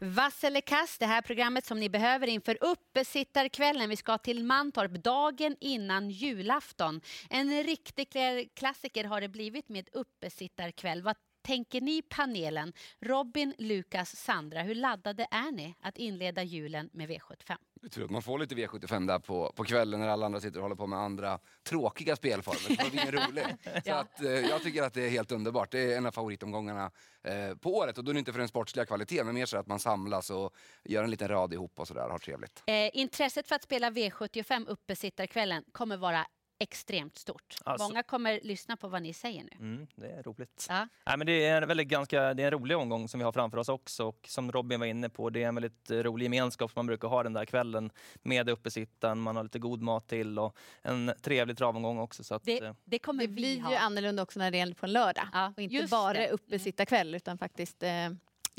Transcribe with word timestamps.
Vass 0.00 0.44
eller 0.44 0.60
kass, 0.60 0.98
det 0.98 1.06
här 1.06 1.22
programmet 1.22 1.66
som 1.66 1.80
ni 1.80 1.88
behöver 1.88 2.26
inför 2.26 2.58
uppesittarkvällen. 2.60 3.88
Vi 3.88 3.96
ska 3.96 4.18
till 4.18 4.44
Mantorp 4.44 4.92
dagen 4.92 5.56
innan 5.60 6.10
julafton. 6.10 7.00
En 7.30 7.62
riktig 7.62 8.08
klassiker 8.54 9.04
har 9.04 9.20
det 9.20 9.28
blivit 9.28 9.68
med 9.68 9.88
uppesittarkväll. 9.92 11.02
Vad 11.02 11.16
tänker 11.48 11.80
ni 11.80 12.02
panelen? 12.02 12.72
Robin, 13.00 13.54
Lukas, 13.58 14.16
Sandra, 14.16 14.62
hur 14.62 14.74
laddade 14.74 15.26
är 15.30 15.52
ni 15.52 15.74
att 15.80 15.96
inleda 15.96 16.42
julen 16.42 16.90
med 16.92 17.10
V75? 17.10 17.56
Jag 17.82 17.90
tror 17.90 18.04
att 18.04 18.10
man 18.10 18.22
får 18.22 18.38
lite 18.38 18.54
V75 18.54 19.06
där 19.06 19.18
på, 19.18 19.52
på 19.56 19.64
kvällen 19.64 20.00
när 20.00 20.08
alla 20.08 20.26
andra 20.26 20.40
sitter 20.40 20.58
och 20.58 20.62
håller 20.62 20.76
på 20.76 20.86
med 20.86 20.98
andra 20.98 21.38
tråkiga 21.68 22.16
spelformer. 22.16 22.76
Så 22.76 22.84
det 22.84 22.90
blir 22.90 23.12
rolig. 23.12 23.44
Så 23.84 23.92
att, 23.92 24.22
eh, 24.22 24.30
jag 24.30 24.62
tycker 24.62 24.82
att 24.82 24.94
det 24.94 25.06
är 25.06 25.10
helt 25.10 25.32
underbart. 25.32 25.70
Det 25.70 25.92
är 25.92 25.96
en 25.96 26.06
av 26.06 26.10
favoritomgångarna 26.10 26.90
eh, 27.24 27.54
på 27.54 27.76
året. 27.76 27.98
Och 27.98 28.04
då 28.04 28.10
är 28.10 28.14
det 28.14 28.18
inte 28.18 28.32
för 28.32 28.38
den 28.38 28.48
sportsliga 28.48 28.86
kvaliteten, 28.86 29.26
men 29.26 29.34
mer 29.34 29.46
så 29.46 29.56
att 29.56 29.66
man 29.66 29.78
samlas 29.78 30.30
och 30.30 30.54
gör 30.84 31.04
en 31.04 31.10
liten 31.10 31.28
rad 31.28 31.52
ihop 31.52 31.80
och 31.80 31.88
sådär, 31.88 32.08
har 32.08 32.18
trevligt. 32.18 32.62
Eh, 32.66 32.90
intresset 32.92 33.48
för 33.48 33.54
att 33.54 33.62
spela 33.62 33.90
V75 33.90 34.66
uppesittarkvällen 34.68 35.64
kommer 35.72 35.96
vara 35.96 36.26
extremt 36.58 37.18
stort. 37.18 37.56
Alltså. 37.64 37.88
Många 37.88 38.02
kommer 38.02 38.40
lyssna 38.42 38.76
på 38.76 38.88
vad 38.88 39.02
ni 39.02 39.12
säger 39.12 39.42
nu. 39.42 39.50
Mm, 39.58 39.86
det 39.94 40.06
är 40.06 40.22
roligt. 40.22 40.66
Ja. 40.68 40.88
Nej, 41.06 41.16
men 41.16 41.26
det, 41.26 41.44
är 41.44 41.62
väldigt 41.62 41.88
ganska, 41.88 42.34
det 42.34 42.42
är 42.42 42.44
en 42.44 42.50
rolig 42.50 42.76
omgång 42.76 43.08
som 43.08 43.20
vi 43.20 43.24
har 43.24 43.32
framför 43.32 43.58
oss 43.58 43.68
också. 43.68 44.04
Och 44.04 44.26
som 44.28 44.52
Robin 44.52 44.80
var 44.80 44.86
inne 44.86 45.08
på, 45.08 45.30
det 45.30 45.42
är 45.42 45.48
en 45.48 45.54
väldigt 45.54 45.90
rolig 45.90 46.24
gemenskap 46.24 46.70
som 46.70 46.78
man 46.78 46.86
brukar 46.86 47.08
ha 47.08 47.22
den 47.22 47.32
där 47.32 47.44
kvällen 47.44 47.90
med 48.22 48.48
uppesittan. 48.48 49.20
Man 49.20 49.36
har 49.36 49.42
lite 49.42 49.58
god 49.58 49.82
mat 49.82 50.08
till 50.08 50.38
och 50.38 50.56
en 50.82 51.12
trevlig 51.22 51.58
travomgång 51.58 51.98
också. 51.98 52.24
Så 52.24 52.34
att, 52.34 52.44
det, 52.44 52.64
eh, 52.64 52.74
det, 52.84 52.98
kommer 52.98 53.26
det 53.26 53.32
blir 53.32 53.60
ha. 53.60 53.70
ju 53.70 53.76
annorlunda 53.76 54.22
också 54.22 54.38
när 54.38 54.50
det 54.50 54.60
är 54.60 54.74
på 54.74 54.86
en 54.86 54.92
lördag. 54.92 55.24
Ja, 55.32 55.52
och 55.56 55.62
inte 55.62 55.86
bara 55.90 56.26
uppesittarkväll 56.26 57.14
utan 57.14 57.38
faktiskt 57.38 57.82
eh, 57.82 57.90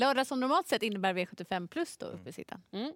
Lördag 0.00 0.26
som 0.26 0.40
normalt 0.40 0.68
sett 0.68 0.82
innebär 0.82 1.14
V75 1.14 1.68
plus 1.68 1.96
då 1.96 2.06
uppe 2.06 2.32
sitta. 2.32 2.60
Mm. 2.72 2.92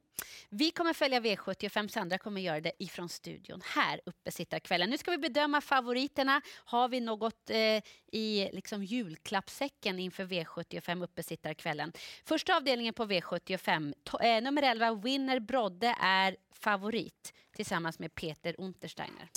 Vi 0.49 0.71
kommer 0.71 0.93
följa 0.93 1.21
V75, 1.21 1.89
Sandra 1.89 2.19
kommer 2.19 2.41
göra 2.41 2.61
det 2.61 2.73
ifrån 2.79 3.09
studion 3.09 3.61
här 3.65 4.01
uppe 4.07 4.61
kvällen. 4.61 4.91
Nu 4.91 4.99
ska 4.99 5.11
vi 5.11 5.19
bedöma 5.19 5.61
favoriterna. 5.61 6.41
Har 6.65 6.89
vi 6.89 7.01
något 7.01 7.51
eh, 7.51 7.83
i 8.13 8.51
liksom 8.53 8.85
julklappsäcken 8.85 9.99
inför 9.99 10.25
V75 10.25 11.05
uppesittarkvällen? 11.05 11.93
Första 12.25 12.57
avdelningen 12.57 12.95
på 12.95 13.05
V75, 13.05 13.95
eh, 14.23 14.43
nummer 14.43 14.63
11, 14.63 14.95
Winner 14.95 15.41
Brodde 15.41 15.97
är 16.01 16.37
favorit 16.53 17.35
tillsammans 17.57 17.99
med 17.99 18.15
Peter 18.15 18.55
Untersteiner. 18.59 19.29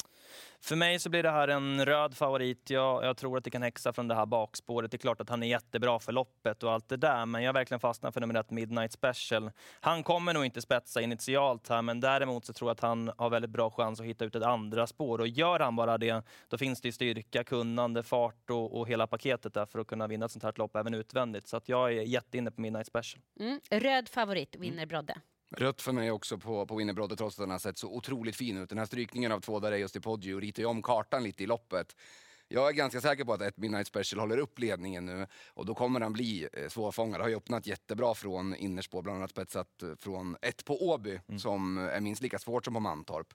För 0.62 0.76
mig 0.76 1.00
så 1.00 1.10
blir 1.10 1.24
det 1.24 1.32
här 1.32 1.48
en 1.48 1.86
röd 1.86 2.18
favorit. 2.18 2.70
Jag, 2.70 3.06
jag, 3.06 3.18
tror 3.18 3.38
att 3.38 3.44
det 3.44 3.50
kan 3.50 3.62
häxa 3.62 3.94
från 3.94 4.08
det 4.08 4.16
här 4.16 4.26
bakspåret. 4.26 4.92
Det 4.92 4.96
är 4.96 5.00
klart 5.00 5.22
att 5.22 5.30
han 5.30 5.44
är 5.44 5.48
jättebra 5.48 6.00
för 6.00 6.12
loppet 6.12 6.64
och 6.64 6.72
allt 6.72 6.90
det 6.90 6.98
där, 6.98 7.26
men 7.26 7.44
jag 7.44 7.54
verkligen 7.54 7.80
fastnar 7.80 8.12
för 8.12 8.22
nummer 8.22 8.40
ett 8.40 8.52
Midnight 8.52 8.92
Special. 8.92 9.52
Han 9.80 10.04
kommer 10.04 10.34
nog 10.34 10.46
inte 10.46 10.62
spetsa 10.62 11.02
initialt 11.02 11.70
här, 11.70 11.82
men 11.82 12.00
däremot 12.00 12.46
så 12.46 12.54
tror 12.54 12.70
jag 12.70 12.74
att 12.74 12.80
han 12.80 13.12
har 13.18 13.30
väldigt 13.30 13.52
bra 13.52 13.72
chans 13.72 14.00
att 14.00 14.06
hitta 14.06 14.26
ut 14.26 14.36
ett 14.36 14.44
andra 14.44 14.88
spår 14.88 15.20
och 15.20 15.28
gör 15.28 15.60
han 15.60 15.76
bara 15.76 15.98
det, 15.98 16.24
då 16.48 16.58
finns 16.58 16.82
det 16.82 16.92
styrka, 16.92 17.44
kunnande, 17.44 18.04
fart 18.04 18.50
och, 18.50 18.80
och 18.80 18.88
hela 18.88 19.08
paketet 19.08 19.54
där 19.54 19.66
för 19.66 19.80
att 19.80 19.88
kunna 19.88 20.08
vinna 20.08 20.26
ett 20.26 20.32
sånt 20.32 20.44
här 20.44 20.54
lopp 20.56 20.76
även 20.76 20.94
utvändigt. 20.94 21.48
Så 21.48 21.58
att 21.58 21.70
jag 21.70 21.94
är 21.94 22.02
jätteinne 22.02 22.52
på 22.52 22.62
Midnight 22.62 22.88
Special. 22.88 23.22
Mm. 23.40 23.60
Röd 23.72 24.10
favorit, 24.10 24.56
vinner 24.56 24.86
Brodde. 24.86 25.22
Rött 25.56 25.82
för 25.82 25.92
mig 25.92 26.12
också 26.12 26.38
på, 26.38 26.66
på 26.66 26.76
Winnerbrodde 26.76 27.16
trots 27.16 27.40
att 27.40 27.44
den 27.44 27.52
har 27.52 27.60
sett 27.60 27.78
så 27.78 27.88
otroligt 27.88 28.36
fin 28.36 28.58
ut. 28.58 28.70
Den 28.70 28.78
här 28.78 28.86
strykningen 28.86 29.32
av 29.32 29.40
två 29.40 29.60
där 29.60 29.72
just 29.72 29.96
i 29.96 30.00
Poggio 30.00 30.40
ritar 30.40 30.64
ju 30.64 30.68
om 30.68 30.82
kartan 30.82 31.24
lite 31.24 31.44
i 31.44 31.48
loppet. 31.48 31.96
Jag 32.50 32.68
är 32.68 32.72
ganska 32.72 33.02
säker 33.02 33.26
på 33.26 33.34
att 33.34 33.42
ett 33.42 33.58
Midnight 33.58 33.88
Special 33.88 34.20
håller 34.20 34.38
upp 34.38 34.60
ledningen 34.60 35.06
nu 35.06 35.28
och 35.54 35.66
då 35.66 35.76
kommer 35.76 36.00
han 36.00 36.14
bli 36.14 36.48
eh, 36.54 36.70
svårfångad. 36.70 37.22
Har 37.22 37.28
ju 37.28 37.36
öppnat 37.36 37.68
jättebra 37.68 38.14
från 38.14 38.56
innerspår, 38.56 39.02
bland 39.02 39.18
annat 39.18 39.30
spetsat 39.30 39.84
eh, 39.84 39.90
från 40.00 40.38
ett 40.42 40.66
på 40.66 40.90
Åby 40.90 41.20
mm. 41.28 41.40
som 41.40 41.78
är 41.78 42.00
minst 42.00 42.22
lika 42.22 42.40
svårt 42.40 42.66
som 42.66 42.74
på 42.74 42.80
Mantorp. 42.80 43.34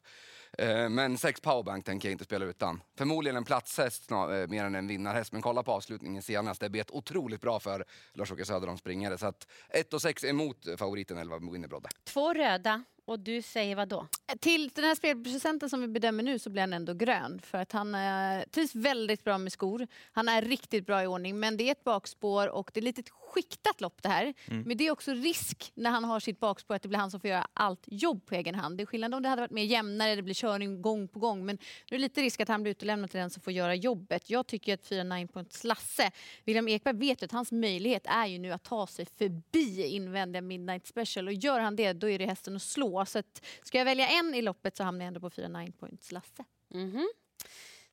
Eh, 0.59 0.89
men 0.89 1.19
sex 1.19 1.41
powerbank 1.41 1.84
tänker 1.84 2.09
jag 2.09 2.12
inte 2.12 2.25
spela 2.25 2.45
utan. 2.45 2.83
Förmodligen 2.99 3.37
en 3.37 3.45
platshäst 3.45 4.11
mer 4.49 4.65
än 4.65 4.75
en 4.75 4.87
vinnarhäst, 4.87 5.33
men 5.33 5.43
kolla 5.43 5.62
på 5.62 5.72
avslutningen 5.72 6.22
senast. 6.22 6.61
Det 6.61 6.71
bet 6.71 6.91
otroligt 6.91 7.41
bra 7.41 7.61
för 7.61 7.84
Lars-Åke 8.12 8.45
Söderholm 8.45 8.78
springare. 8.78 9.19
Så 9.19 9.27
att 9.27 9.47
1 9.69 9.95
och 9.95 10.03
6 10.03 10.25
emot 10.25 10.67
favoriten 10.78 11.19
11 11.19 11.39
Winnerbrodde. 11.39 11.89
Två 12.05 12.34
röda, 12.34 12.84
och 13.05 13.21
du 13.21 13.43
säger 13.43 13.77
vad 13.77 13.89
då? 13.89 14.07
Till 14.41 14.71
den 14.75 14.85
här 14.85 14.95
spelprocenten 14.95 15.71
som 15.71 15.81
vi 15.81 15.89
bedömer 15.89 16.23
nu 16.23 16.39
så 16.39 16.51
blir 16.51 16.63
han 16.63 16.73
ändå 16.73 16.95
grön. 16.95 17.41
För 17.45 17.59
att 17.59 17.73
han 17.73 17.95
eh, 17.95 18.45
trivs 18.51 18.75
väldigt 18.75 19.25
bra 19.25 19.39
med 19.39 19.53
skor. 19.53 19.87
Han 20.13 20.29
är 20.29 20.43
riktigt 20.43 20.87
bra 20.87 21.03
i 21.03 21.07
ordning. 21.07 21.41
Men 21.41 21.57
det 21.57 21.69
är 21.69 21.73
ett 21.73 21.85
bakspår 21.85 22.49
och 22.49 22.71
det 22.75 22.81
är 22.81 22.85
lite 22.85 23.03
skiktat 23.35 23.81
lopp 23.81 24.03
det 24.03 24.09
här. 24.09 24.35
Mm. 24.49 24.63
Men 24.63 24.77
det 24.77 24.87
är 24.87 24.91
också 24.91 25.13
risk 25.13 25.73
när 25.75 25.91
han 25.91 26.05
har 26.05 26.21
sitt 26.21 26.41
bakspår 26.41 26.75
att 26.75 26.83
det 26.83 26.89
blir 26.89 26.99
han 26.99 27.11
som 27.11 27.21
får 27.21 27.31
göra 27.31 27.47
allt 27.53 27.85
jobb 27.87 28.27
på 28.27 28.35
egen 28.35 28.55
hand. 28.55 28.79
Det 28.79 28.83
är 28.83 28.87
skillnad 28.87 29.15
om 29.15 29.23
det 29.23 29.29
hade 29.29 29.43
varit 29.43 29.51
mer 29.51 29.65
jämnare, 29.65 30.17
det 30.17 30.23
blir 30.23 30.34
körning 30.34 30.83
gång 30.83 31.09
på 31.09 31.19
gång. 31.19 31.47
Men 31.47 31.59
nu 31.91 31.95
är 31.95 31.99
det 31.99 32.03
lite 32.03 32.23
risk 32.23 32.41
att 32.41 32.49
han 32.49 32.63
blir 32.63 32.71
utelämnad 32.71 33.11
till 33.11 33.21
den 33.21 33.31
som 33.31 33.43
får 33.43 33.53
göra 33.53 33.75
jobbet. 33.75 34.31
Jag 34.31 34.47
tycker 34.47 34.75
att 34.75 34.87
4 34.87 35.05
9 35.05 35.27
points 35.27 35.65
Lasse, 35.65 36.11
William 36.45 36.69
Ekberg 36.69 36.97
vet 36.97 37.23
att 37.23 37.33
hans 37.33 37.53
möjlighet 37.53 38.07
är 38.07 38.27
ju 38.27 38.39
nu 38.39 38.53
att 38.53 38.63
ta 38.63 38.87
sig 38.87 39.07
förbi 39.07 39.87
invändiga 39.87 40.43
Midnight 40.43 40.87
Special. 40.87 41.27
Och 41.27 41.34
gör 41.34 41.61
han 41.61 41.77
det, 41.77 41.93
då 41.93 42.09
är 42.09 42.19
det 42.19 42.27
hästen 42.27 42.57
att 42.57 42.63
slå. 42.63 42.91
Så 43.04 43.19
att, 43.19 43.44
ska 43.62 43.78
jag 43.78 43.84
välja 43.84 44.08
en 44.08 44.34
i 44.34 44.42
loppet 44.42 44.76
så 44.76 44.84
hamnar 44.84 45.04
jag 45.04 45.08
ändå 45.08 45.20
på 45.20 45.30
4 45.30 45.48
9 45.48 45.72
points 45.72 46.12
Lasse. 46.12 46.44
Mm 46.75 46.91
-hmm. 46.91 47.06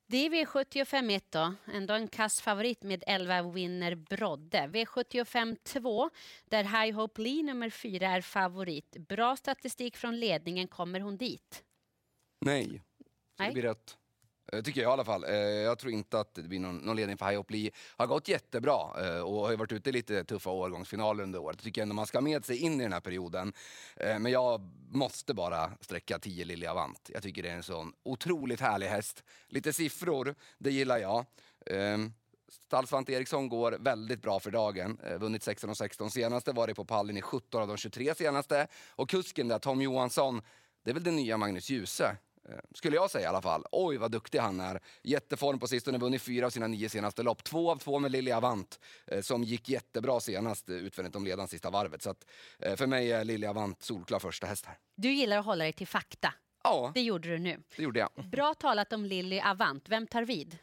Det 0.06 0.16
är 0.16 0.30
V75 0.30 1.16
1 1.16 1.30
då, 1.30 1.54
ändå 1.72 1.94
en 1.94 2.08
kass 2.08 2.40
favorit 2.40 2.82
med 2.82 3.04
11 3.06 3.42
Winner 3.42 3.94
Brodde. 3.94 4.58
V75 4.58 5.56
2 5.62 6.10
där 6.44 6.64
High 6.64 6.96
Hope 6.96 7.22
Lee 7.22 7.42
nummer 7.42 7.70
4 7.70 8.08
är 8.08 8.20
favorit. 8.20 8.96
Bra 9.08 9.36
statistik 9.36 9.96
från 9.96 10.20
ledningen, 10.20 10.68
kommer 10.68 11.00
hon 11.00 11.16
dit? 11.16 11.64
Nej, 13.38 13.46
det 13.48 13.52
blir 13.52 13.62
rätt. 13.62 13.96
Eh, 14.52 14.62
tycker 14.62 14.80
jag 14.80 14.90
i 14.90 14.92
alla 14.92 15.04
fall. 15.04 15.24
Eh, 15.24 15.34
jag 15.34 15.78
tror 15.78 15.92
inte 15.92 16.20
att 16.20 16.34
det 16.34 16.42
blir 16.42 16.60
någon, 16.60 16.76
någon 16.76 16.96
ledning 16.96 17.18
för 17.18 17.26
High 17.26 17.36
Hope 17.36 17.70
Har 17.96 18.06
gått 18.06 18.28
jättebra 18.28 18.80
eh, 18.98 19.20
och 19.20 19.48
har 19.48 19.56
varit 19.56 19.72
ute 19.72 19.90
i 19.90 19.92
lite 19.92 20.24
tuffa 20.24 20.50
årgångsfinaler 20.50 21.24
under 21.24 21.38
året. 21.38 21.58
Jag 21.64 21.78
ändå 21.78 21.94
man 21.94 22.06
ska 22.06 22.18
ha 22.18 22.22
med 22.22 22.44
sig 22.44 22.56
in 22.56 22.80
i 22.80 22.82
den 22.82 22.92
här 22.92 23.00
perioden. 23.00 23.52
Men 23.96 24.26
jag 24.26 24.60
måste 24.90 25.34
bara 25.34 25.70
sträcka 25.80 26.18
10 26.18 26.44
Lilja 26.44 26.70
Avant. 26.70 27.10
Jag 27.14 27.22
tycker 27.22 27.42
det 27.42 27.48
är 27.48 27.56
en 27.56 27.62
sån 27.62 27.92
otroligt 28.02 28.60
härlig 28.60 28.86
häst. 28.86 29.24
Lite 29.48 29.72
siffror, 29.72 30.34
det 30.58 30.70
gillar 30.70 30.98
jag. 30.98 31.26
Ehm, 31.66 32.12
Stall 32.48 32.86
Svante 32.86 33.12
Eriksson 33.12 33.48
går 33.48 33.76
väldigt 33.80 34.22
bra 34.22 34.40
för 34.40 34.50
dagen. 34.50 34.98
vunnit 35.18 35.42
16 35.42 35.70
och 35.70 35.76
16 35.76 36.10
senaste, 36.10 36.52
varit 36.52 36.76
på 36.76 36.84
pallen 36.84 37.16
i 37.16 37.22
17 37.22 37.62
av 37.62 37.68
de 37.68 37.76
23 37.76 38.14
senaste. 38.14 38.66
Och 38.88 39.10
kusken 39.10 39.48
där, 39.48 39.58
Tom 39.58 39.82
Johansson, 39.82 40.42
det 40.84 40.90
är 40.90 40.94
väl 40.94 41.04
den 41.04 41.16
nya 41.16 41.36
Magnus 41.36 41.70
Djuse. 41.70 42.16
Eh, 42.50 42.56
skulle 42.74 42.96
jag 42.96 43.10
säga 43.10 43.24
i 43.24 43.28
alla 43.28 43.42
fall. 43.42 43.64
Oj 43.72 43.96
vad 43.96 44.10
duktig 44.10 44.38
han 44.38 44.60
är. 44.60 44.80
Jätteform 45.02 45.58
på 45.58 45.66
sistone, 45.66 45.98
vunnit 45.98 46.22
fyra 46.22 46.46
av 46.46 46.50
sina 46.50 46.66
nio 46.66 46.88
senaste 46.88 47.22
lopp. 47.22 47.44
Två 47.44 47.70
av 47.70 47.76
två 47.76 47.98
med 47.98 48.12
Lilly 48.12 48.30
Avant 48.30 48.80
eh, 49.06 49.20
som 49.20 49.44
gick 49.44 49.68
jättebra 49.68 50.20
senast 50.20 50.68
eh, 50.68 50.76
utvändigt 50.76 51.16
om 51.16 51.24
ledaren 51.24 51.48
sista 51.48 51.70
varvet. 51.70 52.02
Så 52.02 52.10
att, 52.10 52.24
för 52.76 52.86
mig 52.86 53.12
är 53.12 53.24
Lilly 53.24 53.46
Avant 53.46 53.82
solklar 53.82 54.18
första 54.18 54.46
häst 54.46 54.66
här. 54.66 54.78
Du 54.96 55.12
gillar 55.12 55.38
att 55.38 55.44
hålla 55.44 55.64
dig 55.64 55.72
till 55.72 55.86
fakta. 55.86 56.34
Ja, 56.64 56.90
det 56.94 57.02
gjorde 57.02 57.28
du 57.28 57.38
nu. 57.38 57.62
Det 57.76 57.82
gjorde 57.82 58.00
jag. 58.00 58.10
Bra 58.30 58.54
talat 58.54 58.92
om 58.92 59.04
Lilly 59.04 59.40
Avant. 59.40 59.88
Vem 59.88 60.06
tar 60.06 60.22
vid? 60.22 60.58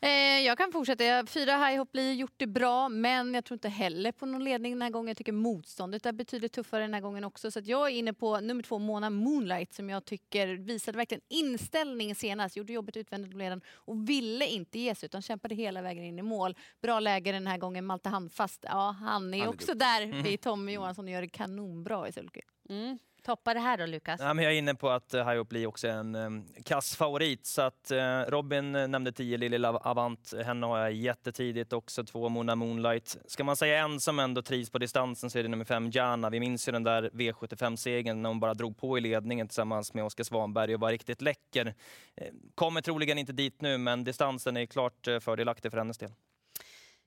Eh, 0.00 0.40
jag 0.46 0.58
kan 0.58 0.72
fortsätta. 0.72 1.26
Fyra 1.26 1.66
high 1.66 1.78
hop 1.78 1.92
blir 1.92 2.12
gjort 2.12 2.34
det 2.36 2.46
bra, 2.46 2.88
men 2.88 3.34
jag 3.34 3.44
tror 3.44 3.56
inte 3.56 3.68
heller 3.68 4.12
på 4.12 4.26
någon 4.26 4.44
ledning 4.44 4.72
den 4.72 4.82
här 4.82 4.90
gången. 4.90 5.08
Jag 5.08 5.16
tycker 5.16 5.32
motståndet 5.32 6.06
är 6.06 6.12
betydligt 6.12 6.52
tuffare 6.52 6.82
den 6.82 6.94
här 6.94 7.00
gången 7.00 7.24
också. 7.24 7.50
Så 7.50 7.60
jag 7.64 7.86
är 7.86 7.94
inne 7.94 8.12
på 8.12 8.40
nummer 8.40 8.62
två, 8.62 8.78
Mona 8.78 9.10
Moonlight, 9.10 9.74
som 9.74 9.90
jag 9.90 10.04
tycker 10.04 10.48
visade 10.48 10.98
verkligen 10.98 11.22
inställning 11.28 12.14
senast. 12.14 12.56
Gjorde 12.56 12.72
jobbet 12.72 12.96
utvändigt 12.96 13.32
om 13.32 13.38
ledaren 13.38 13.60
och 13.74 14.08
ville 14.08 14.46
inte 14.46 14.78
ge 14.78 14.94
sig 14.94 15.06
utan 15.06 15.22
kämpade 15.22 15.54
hela 15.54 15.82
vägen 15.82 16.04
in 16.04 16.18
i 16.18 16.22
mål. 16.22 16.54
Bra 16.82 17.00
läge 17.00 17.32
den 17.32 17.46
här 17.46 17.58
gången. 17.58 17.86
Malte 17.86 18.08
Handfast, 18.08 18.64
ja 18.68 18.96
han 19.00 19.34
är, 19.34 19.38
han 19.38 19.48
är 19.48 19.54
också 19.54 19.66
duktig. 19.66 19.78
där 19.78 20.02
mm. 20.02 20.22
vid 20.22 20.40
Tommy 20.40 20.72
Johansson 20.72 21.04
och 21.04 21.10
gör 21.10 21.22
det 21.22 21.28
kanonbra 21.28 22.08
i 22.08 22.12
sulky. 22.12 22.40
Mm. 22.68 22.98
Toppa 23.28 23.54
det 23.54 23.60
här 23.60 23.78
då 23.78 23.86
Lukas? 23.86 24.20
Ja, 24.20 24.34
men 24.34 24.44
jag 24.44 24.54
är 24.54 24.58
inne 24.58 24.74
på 24.74 24.90
att 24.90 25.14
High 25.14 25.36
Up 25.40 25.52
Lee 25.52 25.66
också 25.66 25.88
en 25.88 26.14
eh, 26.14 26.26
um, 26.26 26.46
kass 26.64 26.96
favorit. 26.96 27.46
Så 27.46 27.62
att, 27.62 27.92
uh, 27.92 28.30
Robin 28.30 28.72
nämnde 28.72 29.12
10 29.12 29.36
Lily 29.36 29.66
Avant. 29.66 30.34
Henne 30.44 30.66
har 30.66 30.78
jag 30.78 30.92
jättetidigt 30.92 31.72
också. 31.72 32.04
Två 32.04 32.28
Mona 32.28 32.54
Moonlight. 32.54 33.16
Ska 33.26 33.44
man 33.44 33.56
säga 33.56 33.84
en 33.84 34.00
som 34.00 34.18
ändå 34.18 34.42
trivs 34.42 34.70
på 34.70 34.78
distansen 34.78 35.30
så 35.30 35.38
är 35.38 35.42
det 35.42 35.48
nummer 35.48 35.64
fem 35.64 35.90
Jana. 35.90 36.30
Vi 36.30 36.40
minns 36.40 36.68
ju 36.68 36.72
den 36.72 36.84
där 36.84 37.10
V75-segern 37.12 38.22
när 38.22 38.28
hon 38.28 38.40
bara 38.40 38.54
drog 38.54 38.76
på 38.76 38.98
i 38.98 39.00
ledningen 39.00 39.48
tillsammans 39.48 39.94
med 39.94 40.04
Oskar 40.04 40.24
Svanberg 40.24 40.74
och 40.74 40.80
var 40.80 40.90
riktigt 40.90 41.22
läcker. 41.22 41.74
Eh, 42.16 42.26
kommer 42.54 42.80
troligen 42.80 43.18
inte 43.18 43.32
dit 43.32 43.60
nu 43.60 43.78
men 43.78 44.04
distansen 44.04 44.56
är 44.56 44.66
klart 44.66 45.08
fördelaktig 45.20 45.70
för 45.70 45.78
hennes 45.78 45.98
del. 45.98 46.10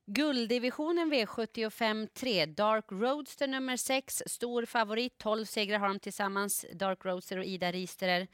Gulddivisionen 0.05 1.13
V75 1.13 2.07
3, 2.13 2.45
Dark 2.45 2.91
Roadster 2.91 3.47
nummer 3.47 3.77
6, 3.77 4.23
stor 4.25 4.65
favorit, 4.65 5.17
12 5.17 5.45
segrar 5.45 5.79
har 5.79 5.87
de 5.87 5.99
tillsammans, 5.99 6.65
Dark 6.73 7.05
Roadster 7.05 7.37
och 7.37 7.45
Ida 7.45 7.71
Risterer. 7.71 8.27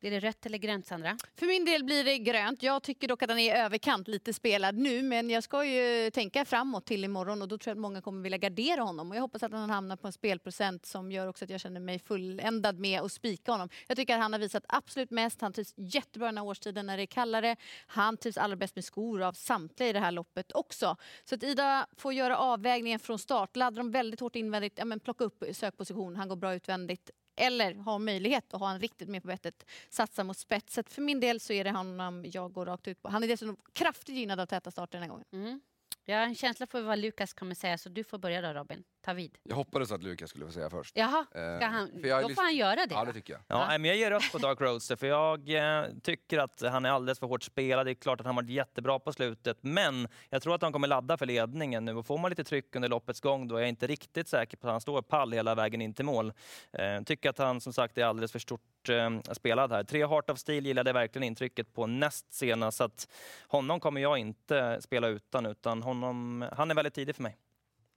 Blir 0.00 0.10
det 0.10 0.20
rött 0.20 0.46
eller 0.46 0.58
grönt, 0.58 0.86
Sandra? 0.86 1.16
För 1.36 1.46
min 1.46 1.64
del 1.64 1.84
blir 1.84 2.04
det 2.04 2.18
grönt. 2.18 2.62
Jag 2.62 2.82
tycker 2.82 3.08
dock 3.08 3.22
att 3.22 3.30
han 3.30 3.38
är 3.38 3.54
i 3.54 3.58
överkant 3.58 4.08
lite 4.08 4.32
spelad 4.32 4.74
nu, 4.74 5.02
men 5.02 5.30
jag 5.30 5.44
ska 5.44 5.64
ju 5.64 6.10
tänka 6.10 6.44
framåt 6.44 6.86
till 6.86 7.04
imorgon 7.04 7.42
och 7.42 7.48
då 7.48 7.58
tror 7.58 7.70
jag 7.70 7.76
att 7.76 7.80
många 7.80 8.02
kommer 8.02 8.22
vilja 8.22 8.38
gardera 8.38 8.82
honom. 8.82 9.10
Och 9.10 9.16
jag 9.16 9.20
hoppas 9.20 9.42
att 9.42 9.52
han 9.52 9.70
hamnar 9.70 9.96
på 9.96 10.06
en 10.06 10.12
spelprocent 10.12 10.86
som 10.86 11.12
gör 11.12 11.26
också 11.26 11.44
att 11.44 11.50
jag 11.50 11.60
känner 11.60 11.80
mig 11.80 11.98
fulländad 11.98 12.78
med 12.78 13.00
att 13.00 13.12
spika 13.12 13.52
honom. 13.52 13.68
Jag 13.86 13.96
tycker 13.96 14.14
att 14.14 14.20
han 14.20 14.32
har 14.32 14.40
visat 14.40 14.64
absolut 14.68 15.10
mest. 15.10 15.40
Han 15.40 15.52
trivs 15.52 15.74
jättebra 15.76 16.28
den 16.28 16.38
här 16.38 16.44
årstiden 16.44 16.86
när 16.86 16.96
det 16.96 17.02
är 17.02 17.06
kallare. 17.06 17.56
Han 17.86 18.16
trivs 18.16 18.36
allra 18.36 18.56
bäst 18.56 18.74
med 18.74 18.84
skor 18.84 19.22
av 19.22 19.32
samtliga 19.32 19.88
i 19.88 19.92
det 19.92 20.00
här 20.00 20.12
loppet 20.12 20.52
också. 20.52 20.96
Så 21.24 21.34
att 21.34 21.42
Ida 21.42 21.86
får 21.96 22.12
göra 22.12 22.38
avvägningen 22.38 22.98
från 22.98 23.18
start. 23.18 23.56
Laddar 23.56 23.76
de 23.76 23.90
väldigt 23.90 24.20
hårt 24.20 24.36
invändigt, 24.36 24.78
ja, 24.78 24.84
men 24.84 25.00
plocka 25.00 25.24
upp 25.24 25.44
sökposition. 25.52 26.16
Han 26.16 26.28
går 26.28 26.36
bra 26.36 26.54
utvändigt 26.54 27.10
eller 27.38 27.74
har 27.74 27.98
möjlighet 27.98 28.54
att 28.54 28.60
ha 28.60 28.70
en 28.70 28.80
riktigt 28.80 29.08
med 29.08 29.22
på 29.22 29.28
bettet, 29.28 29.66
satsa 29.88 30.24
mot 30.24 30.38
spetset. 30.38 30.92
För 30.92 31.02
min 31.02 31.20
del 31.20 31.40
så 31.40 31.52
är 31.52 31.64
det 31.64 31.70
honom 31.70 32.14
um, 32.14 32.30
jag 32.30 32.52
går 32.52 32.66
rakt 32.66 32.88
ut 32.88 33.02
på. 33.02 33.08
Han 33.08 33.22
är 33.22 33.28
dessutom 33.28 33.56
kraftigt 33.72 34.16
gynnad 34.16 34.40
av 34.40 34.46
täta 34.46 34.70
starter 34.70 34.98
den 34.98 35.02
här 35.02 35.10
gången. 35.10 35.26
Mm. 35.32 35.60
Jag 36.04 36.16
har 36.16 36.24
en 36.24 36.34
känsla 36.34 36.66
för 36.66 36.82
vad 36.82 36.98
Lukas 36.98 37.34
kommer 37.34 37.54
säga, 37.54 37.78
så 37.78 37.88
du 37.88 38.04
får 38.04 38.18
börja 38.18 38.40
då 38.40 38.52
Robin. 38.52 38.84
Ta 39.08 39.14
vid. 39.14 39.38
Jag 39.42 39.56
hoppades 39.56 39.92
att 39.92 40.02
Lukas 40.02 40.30
skulle 40.30 40.46
få 40.46 40.52
säga 40.52 40.70
först. 40.70 40.96
Jaha, 40.96 41.26
ska 41.30 41.38
Eh, 41.38 41.70
han, 41.70 41.90
för 42.00 42.08
jag 42.08 42.22
då 42.22 42.28
får 42.28 42.42
han 42.42 42.56
göra 42.56 42.86
det. 42.86 42.94
Ja, 42.94 43.04
det 43.04 43.12
tycker 43.12 43.32
jag. 43.32 43.40
Ja, 43.46 43.60
Ja. 43.60 43.66
nej, 43.68 43.78
men 43.78 43.88
jag 43.88 43.96
ger 43.98 44.10
rött 44.10 44.32
på 44.32 44.38
Dark 44.38 44.60
Roadster 44.60 44.96
för 44.96 45.06
jag 45.06 45.50
eh, 45.80 45.84
tycker 46.02 46.38
att 46.38 46.60
han 46.60 46.84
är 46.84 46.90
alldeles 46.90 47.18
för 47.18 47.26
hårt 47.26 47.42
spelad. 47.42 47.86
Det 47.86 47.92
är 47.92 47.94
klart 47.94 48.20
att 48.20 48.26
han 48.26 48.36
varit 48.36 48.50
jättebra 48.50 48.98
på 48.98 49.12
slutet, 49.12 49.58
men 49.60 50.08
jag 50.30 50.42
tror 50.42 50.54
att 50.54 50.62
han 50.62 50.72
kommer 50.72 50.88
ladda 50.88 51.16
för 51.16 51.26
ledningen 51.26 51.84
nu. 51.84 51.94
Och 51.96 52.06
får 52.06 52.18
man 52.18 52.28
lite 52.30 52.44
tryck 52.44 52.76
under 52.76 52.88
loppets 52.88 53.20
gång 53.20 53.48
då 53.48 53.56
är 53.56 53.60
jag 53.60 53.68
inte 53.68 53.86
riktigt 53.86 54.28
säker 54.28 54.56
på 54.56 54.66
att 54.66 54.72
han 54.72 54.80
står 54.80 55.02
pall 55.02 55.32
hela 55.32 55.54
vägen 55.54 55.80
in 55.82 55.94
till 55.94 56.04
mål. 56.04 56.32
Eh, 56.72 57.02
tycker 57.02 57.30
att 57.30 57.38
han 57.38 57.60
som 57.60 57.72
sagt 57.72 57.98
är 57.98 58.04
alldeles 58.04 58.32
för 58.32 58.38
stort 58.38 58.88
eh, 58.88 59.20
spelad 59.32 59.72
här. 59.72 59.84
Tre 59.84 60.06
Heart 60.06 60.30
of 60.30 60.38
Steel 60.38 60.66
gillade 60.66 60.88
jag 60.88 60.94
verkligen 60.94 61.24
intrycket 61.28 61.74
på 61.74 61.86
näst 61.86 62.32
senast, 62.32 62.76
så 62.78 62.84
att 62.84 63.08
honom 63.48 63.80
kommer 63.80 64.00
jag 64.00 64.18
inte 64.18 64.78
spela 64.80 65.08
utan, 65.08 65.46
utan 65.46 65.82
honom, 65.82 66.44
han 66.56 66.70
är 66.70 66.74
väldigt 66.74 66.94
tidig 66.94 67.16
för 67.16 67.22
mig. 67.22 67.36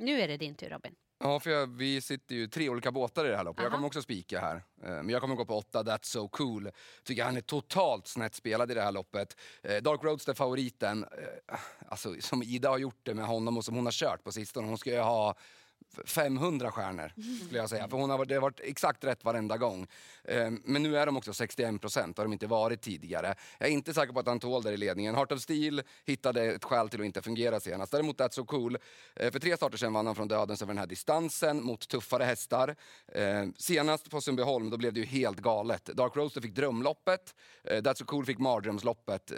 Nu 0.02 0.22
är 0.22 0.28
det 0.28 0.38
din 0.38 0.56
tur 0.56 0.70
Robin. 0.70 0.96
Ja, 1.24 1.40
för 1.40 1.50
jag, 1.50 1.68
vi 1.78 2.02
sitter 2.02 2.36
ju 2.36 2.48
tre 2.48 2.70
olika 2.70 2.92
båtar 2.92 3.26
i 3.26 3.30
det 3.30 3.38
här 3.38 3.44
loppet. 3.44 3.64
Jag 3.64 3.68
Aha. 3.68 3.76
kommer 3.78 3.88
också 3.88 4.02
spika 4.02 4.40
här. 4.40 4.56
Eh, 4.56 4.90
Men 4.90 5.10
jag 5.10 5.22
kommer 5.22 5.36
gå 5.36 5.46
på 5.46 5.58
åtta, 5.58 5.84
That's 5.84 6.04
So 6.06 6.28
Cool. 6.28 6.70
Tycker 7.04 7.24
han 7.24 7.38
är 7.38 7.42
totalt 7.42 8.08
snett 8.08 8.36
spelad 8.36 8.72
i 8.72 8.74
det 8.74 8.82
här 8.82 8.92
loppet. 8.92 9.38
Eh, 9.64 9.78
Dark 9.82 10.04
Roadster 10.04 10.34
favoriten. 10.34 11.04
Eh, 11.04 11.60
Alltså, 11.90 12.16
som 12.20 12.44
Ida 12.44 12.70
har 12.70 12.78
gjort 12.78 13.00
det 13.04 13.14
med 13.14 13.26
honom 13.26 13.58
och 13.58 13.66
som 13.66 13.76
hon 13.76 13.86
har 13.86 13.92
kört 13.92 14.24
på 14.24 14.32
sistone. 14.32 14.68
Hon 14.68 14.78
ska 14.78 14.90
ju 14.90 15.00
ha 15.00 15.36
500 16.06 16.72
stjärnor, 16.72 17.14
skulle 17.46 17.60
jag 17.60 17.70
säga. 17.70 17.88
För 17.88 17.98
hon 17.98 18.10
har 18.10 18.18
varit, 18.18 18.30
det 18.30 18.36
har 18.36 18.42
varit 18.42 18.60
exakt 18.64 19.04
rätt 19.04 19.24
varenda 19.26 19.58
gång. 19.58 19.88
Eh, 20.24 20.52
Men 20.64 20.84
nu 20.84 20.98
är 20.98 21.06
de 21.06 21.18
också 21.18 21.34
61 21.34 21.82
procent, 21.82 22.18
har 22.18 22.26
de 22.26 22.34
inte 22.34 22.48
varit 22.48 22.82
tidigare. 22.82 23.36
Jag 23.60 23.70
är 23.70 23.74
inte 23.74 23.94
säker 23.94 24.14
på 24.14 24.20
att 24.20 24.28
han 24.28 24.40
tål 24.40 24.64
det 24.64 24.72
i 24.74 24.78
ledningen. 24.78 25.16
Heart 25.16 25.32
of 25.32 25.42
Steel 25.42 25.82
hittade 26.06 26.44
ett 26.44 26.64
skäl 26.64 26.90
till 26.90 27.00
att 27.00 27.06
inte 27.06 27.22
fungera 27.22 27.60
senast. 27.60 27.92
Däremot 27.92 28.18
That's 28.20 28.32
So 28.32 28.46
Cool. 28.46 28.78
eh, 29.16 29.32
För 29.32 29.40
tre 29.40 29.58
starter 29.58 29.78
sedan 29.78 29.94
vann 29.94 30.06
han 30.06 30.16
från 30.16 30.28
dödens 30.28 30.62
över 30.62 30.74
den 30.74 30.78
här 30.80 30.88
distansen 30.88 31.64
mot 31.64 31.88
tuffare 31.88 32.24
hästar. 32.24 32.76
Eh, 33.08 33.46
Senast 33.58 34.10
på 34.10 34.22
Sundbyholm 34.22 34.70
då 34.70 34.78
blev 34.78 34.94
det 34.94 35.00
ju 35.00 35.06
helt 35.06 35.40
galet. 35.40 35.86
Dark 35.86 36.16
Roaster 36.16 36.42
fick 36.42 36.56
drömloppet, 36.56 37.36
eh, 37.64 37.82
That's 37.82 37.94
So 37.96 38.06
Cool 38.06 38.26
fick 38.26 38.38
mardrömsloppet. 38.40 39.32
eh, 39.32 39.38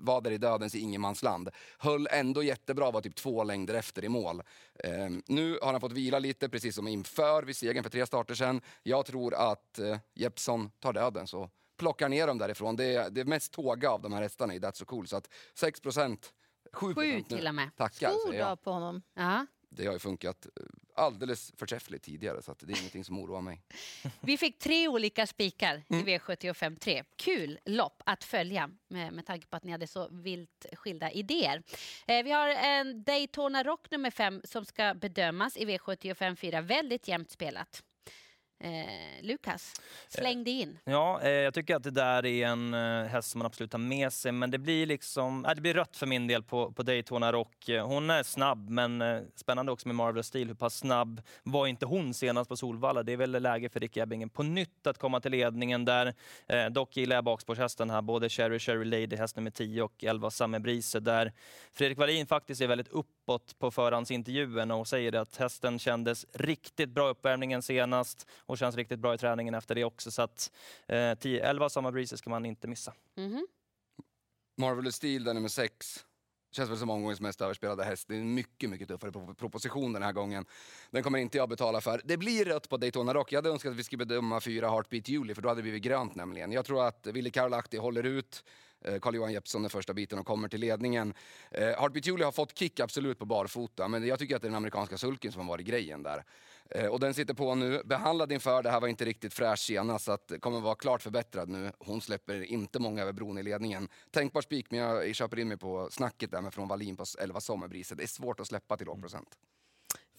Var 0.00 0.20
där 0.20 0.30
i 0.30 0.38
dödens 0.38 0.74
i 0.74 0.78
ingenmansland. 0.78 1.48
Höll 1.78 2.08
ändå 2.10 2.42
jättebra, 2.42 2.90
var 2.90 3.00
typ 3.00 3.14
två 3.14 3.44
längder 3.44 3.74
efter 3.74 4.04
i 4.04 4.08
mål. 4.08 4.42
Eh, 4.84 5.08
Nu 5.26 5.58
har 5.68 5.74
han 5.74 5.80
fått 5.80 5.92
vila 5.92 6.18
lite, 6.18 6.48
precis 6.48 6.74
som 6.74 6.88
inför 6.88 7.42
vid 7.42 7.56
segern 7.56 7.82
för 7.82 7.90
tre 7.90 8.06
starter 8.06 8.34
sedan. 8.34 8.60
Jag 8.82 9.06
tror 9.06 9.34
att 9.34 9.78
eh, 9.78 9.98
Jeppson 10.14 10.70
tar 10.80 10.92
döden 10.92 11.26
så 11.26 11.50
plockar 11.78 12.08
ner 12.08 12.26
dem 12.26 12.38
därifrån. 12.38 12.76
Det 12.76 12.84
är, 12.84 13.10
det 13.10 13.20
är 13.20 13.24
mest 13.24 13.52
tåga 13.52 13.90
av 13.90 14.02
de 14.02 14.12
här 14.12 14.22
hästarna 14.22 14.54
i 14.54 14.58
That's 14.58 14.72
So 14.72 14.84
Cool. 14.84 15.06
Så 15.06 15.16
att 15.16 15.28
6 15.54 15.80
procent, 15.80 16.32
7 16.72 16.86
Sju 16.86 16.94
procent 16.94 17.28
till 17.28 17.46
och 17.46 17.54
med. 17.54 17.70
Tackar, 17.76 18.10
Stor 18.10 18.32
dag 18.32 18.62
på 18.62 18.70
honom. 18.70 19.02
Ja. 19.14 19.46
Det 19.70 19.86
har 19.86 19.92
ju 19.92 19.98
funkat 19.98 20.46
eh, 20.46 20.62
alldeles 20.94 21.52
förträffligt 21.56 22.02
tidigare 22.04 22.42
så 22.42 22.54
det 22.60 22.72
är 22.72 22.78
ingenting 22.78 23.04
som 23.04 23.18
oroar 23.18 23.40
mig. 23.40 23.62
Vi 24.20 24.38
fick 24.38 24.58
tre 24.58 24.88
olika 24.88 25.26
spikar 25.26 25.82
Mm. 25.88 26.08
i 26.08 26.18
V75 26.18 26.78
3. 26.78 27.04
Kul 27.16 27.58
lopp 27.64 28.02
att 28.06 28.24
följa 28.24 28.70
med, 28.88 29.12
med 29.12 29.26
tanke 29.26 29.46
på 29.46 29.56
att 29.56 29.64
ni 29.64 29.72
hade 29.72 29.86
så 29.86 30.08
vilt 30.10 30.66
skilda 30.72 31.10
idéer. 31.10 31.62
Eh, 32.06 32.22
vi 32.24 32.30
har 32.30 32.48
en 32.48 33.02
Daytona 33.04 33.62
Rock 33.64 33.90
nummer 33.90 34.10
5 34.10 34.40
som 34.44 34.64
ska 34.64 34.94
bedömas 34.94 35.56
i 35.56 35.64
V75 35.64 36.34
4. 36.36 36.60
Väldigt 36.60 37.08
jämnt 37.08 37.30
spelat. 37.30 37.82
Eh, 38.60 39.22
Lukas, 39.22 39.72
släng 40.08 40.44
dig 40.44 40.60
in. 40.60 40.78
Ja, 40.84 41.20
eh, 41.22 41.30
jag 41.30 41.54
tycker 41.54 41.76
att 41.76 41.82
det 41.82 41.90
där 41.90 42.26
är 42.26 42.46
en 42.46 42.74
eh, 42.74 43.04
häst 43.04 43.30
som 43.30 43.38
man 43.38 43.46
absolut 43.46 43.72
har 43.72 43.80
med 43.80 44.12
sig, 44.12 44.32
men 44.32 44.50
det 44.50 44.58
blir 44.58 44.86
liksom, 44.86 45.44
äh, 45.44 45.54
det 45.54 45.60
blir 45.60 45.74
rött 45.74 45.96
för 45.96 46.06
min 46.06 46.26
del 46.26 46.42
på, 46.42 46.72
på 46.72 46.82
Daytona 46.82 47.32
Rock. 47.32 47.68
Eh, 47.68 47.86
Hon 47.86 48.10
är 48.10 48.22
snabb, 48.22 48.70
men 48.70 49.02
eh, 49.02 49.20
spännande 49.36 49.72
också 49.72 49.88
med 49.88 49.94
Marvelous 49.94 50.26
Steel. 50.26 50.48
Hur 50.48 50.54
pass 50.54 50.78
snabb 50.78 51.22
var 51.42 51.66
inte 51.66 51.86
hon 51.86 52.14
senast 52.14 52.48
på 52.48 52.56
Solvalla? 52.56 53.02
Det 53.02 53.12
är 53.12 53.16
väl 53.16 53.42
läge 53.42 53.68
för 53.68 53.80
Rick 53.80 53.96
Ebbingen 53.96 54.28
på 54.30 54.42
nytt 54.42 54.86
att 54.86 54.98
komma 54.98 55.20
till 55.20 55.30
ledningen 55.30 55.84
där. 55.84 56.14
Eh, 56.46 56.66
dock 56.66 56.96
gillar 56.96 57.16
jag 57.16 57.24
bakspårshästen 57.24 57.90
här, 57.90 58.02
både 58.02 58.28
Cherry 58.28 58.58
Cherry 58.58 58.84
Lady, 58.84 59.16
häst 59.16 59.36
nummer 59.36 59.50
10 59.50 59.82
och 59.82 60.04
11 60.04 60.30
Summer 60.30 60.58
Breeze, 60.58 61.00
där 61.00 61.32
Fredrik 61.72 61.98
Wallin 61.98 62.26
faktiskt 62.26 62.60
är 62.60 62.66
väldigt 62.66 62.88
uppåt 63.28 63.58
på 63.58 63.70
förhandsintervjun 63.70 64.70
och 64.70 64.88
säger 64.88 65.12
att 65.14 65.36
hästen 65.36 65.78
kändes 65.78 66.26
riktigt 66.32 66.88
bra 66.88 67.08
i 67.08 67.10
uppvärmningen 67.10 67.62
senast 67.62 68.26
och 68.38 68.58
känns 68.58 68.76
riktigt 68.76 68.98
bra 68.98 69.14
i 69.14 69.18
träningen 69.18 69.54
efter 69.54 69.74
det 69.74 69.84
också. 69.84 70.10
Så 70.10 70.22
att 70.22 70.52
eh, 70.86 71.14
10, 71.14 71.44
11 71.44 71.68
Summer 71.68 71.90
Breeze 71.90 72.16
ska 72.16 72.30
man 72.30 72.46
inte 72.46 72.68
missa. 72.68 72.94
Mhm. 73.16 73.46
Marvelous 74.56 74.94
Steel, 74.94 75.24
där 75.24 75.34
nummer 75.34 75.48
sex. 75.48 76.04
Känns 76.50 76.70
väl 76.70 76.76
som 76.78 76.90
omgångens 76.90 77.20
mest 77.20 77.40
överspelade 77.40 77.84
häst. 77.84 78.08
Det 78.08 78.14
är 78.14 78.20
en 78.20 78.34
mycket, 78.34 78.70
mycket 78.70 78.88
tuffare 78.88 79.12
pro- 79.12 79.34
proposition 79.34 79.92
den 79.92 80.02
här 80.02 80.12
gången. 80.12 80.44
Den 80.90 81.02
kommer 81.02 81.18
inte 81.18 81.38
jag 81.38 81.48
betala 81.48 81.80
för. 81.80 82.00
Det 82.04 82.16
blir 82.16 82.44
rött 82.44 82.68
på 82.68 82.76
Daytona 82.76 83.14
Rock. 83.14 83.32
Jag 83.32 83.38
hade 83.38 83.50
önskat 83.50 83.70
att 83.70 83.76
vi 83.78 83.84
skulle 83.84 84.06
bedöma 84.06 84.40
fyra 84.40 84.70
Heartbeat 84.70 85.08
Julie, 85.08 85.34
för 85.34 85.42
då 85.42 85.48
hade 85.48 85.58
det 85.58 85.62
blivit 85.62 85.82
grönt 85.82 86.14
nämligen. 86.14 86.52
Jag 86.52 86.64
tror 86.64 86.86
att 86.86 87.06
Willie 87.06 87.30
Karolahti 87.30 87.76
håller 87.76 88.02
ut. 88.02 88.44
Eh, 88.84 88.98
Carl-Johan 88.98 89.32
Jeppsson 89.32 89.64
är 89.64 89.68
första 89.68 89.94
biten 89.94 90.18
och 90.18 90.26
kommer 90.26 90.48
till 90.48 90.60
ledningen. 90.60 91.14
Eh, 91.50 91.66
Heartbeat 91.66 92.06
Julie 92.06 92.24
har 92.24 92.32
fått 92.32 92.58
kick 92.58 92.80
absolut 92.80 93.18
på 93.18 93.24
barfota, 93.24 93.88
men 93.88 94.06
jag 94.06 94.18
tycker 94.18 94.36
att 94.36 94.42
det 94.42 94.46
är 94.46 94.50
den 94.50 94.56
amerikanska 94.56 94.98
sulken 94.98 95.32
som 95.32 95.40
har 95.40 95.48
varit 95.48 95.66
grejen 95.66 96.02
där. 96.02 96.24
Eh, 96.70 96.86
och 96.86 97.00
den 97.00 97.14
sitter 97.14 97.34
på 97.34 97.54
nu. 97.54 97.82
Behandlad 97.84 98.32
inför, 98.32 98.62
det 98.62 98.70
här 98.70 98.80
var 98.80 98.88
inte 98.88 99.04
riktigt 99.04 99.34
fräsch 99.34 99.58
senast, 99.58 100.04
så 100.04 100.12
att 100.12 100.28
det 100.28 100.38
kommer 100.38 100.60
vara 100.60 100.74
klart 100.74 101.02
förbättrad 101.02 101.48
nu. 101.48 101.72
Hon 101.78 102.00
släpper 102.00 102.42
inte 102.42 102.78
många 102.78 103.02
över 103.02 103.12
bron 103.12 103.38
i 103.38 103.42
ledningen. 103.42 103.88
Tänkbar 104.10 104.40
spik, 104.40 104.70
men 104.70 104.80
jag 104.80 105.14
köper 105.14 105.38
in 105.38 105.48
mig 105.48 105.56
på 105.56 105.88
snacket 105.90 106.30
där 106.30 106.40
med 106.40 106.54
från 106.54 106.68
Wallin 106.68 106.96
på 106.96 107.04
11 107.18 107.40
Sommerbriset. 107.40 107.98
Det 107.98 108.04
är 108.04 108.08
svårt 108.08 108.40
att 108.40 108.46
släppa 108.46 108.76
till 108.76 108.86
låg 108.86 109.00
procent. 109.00 109.28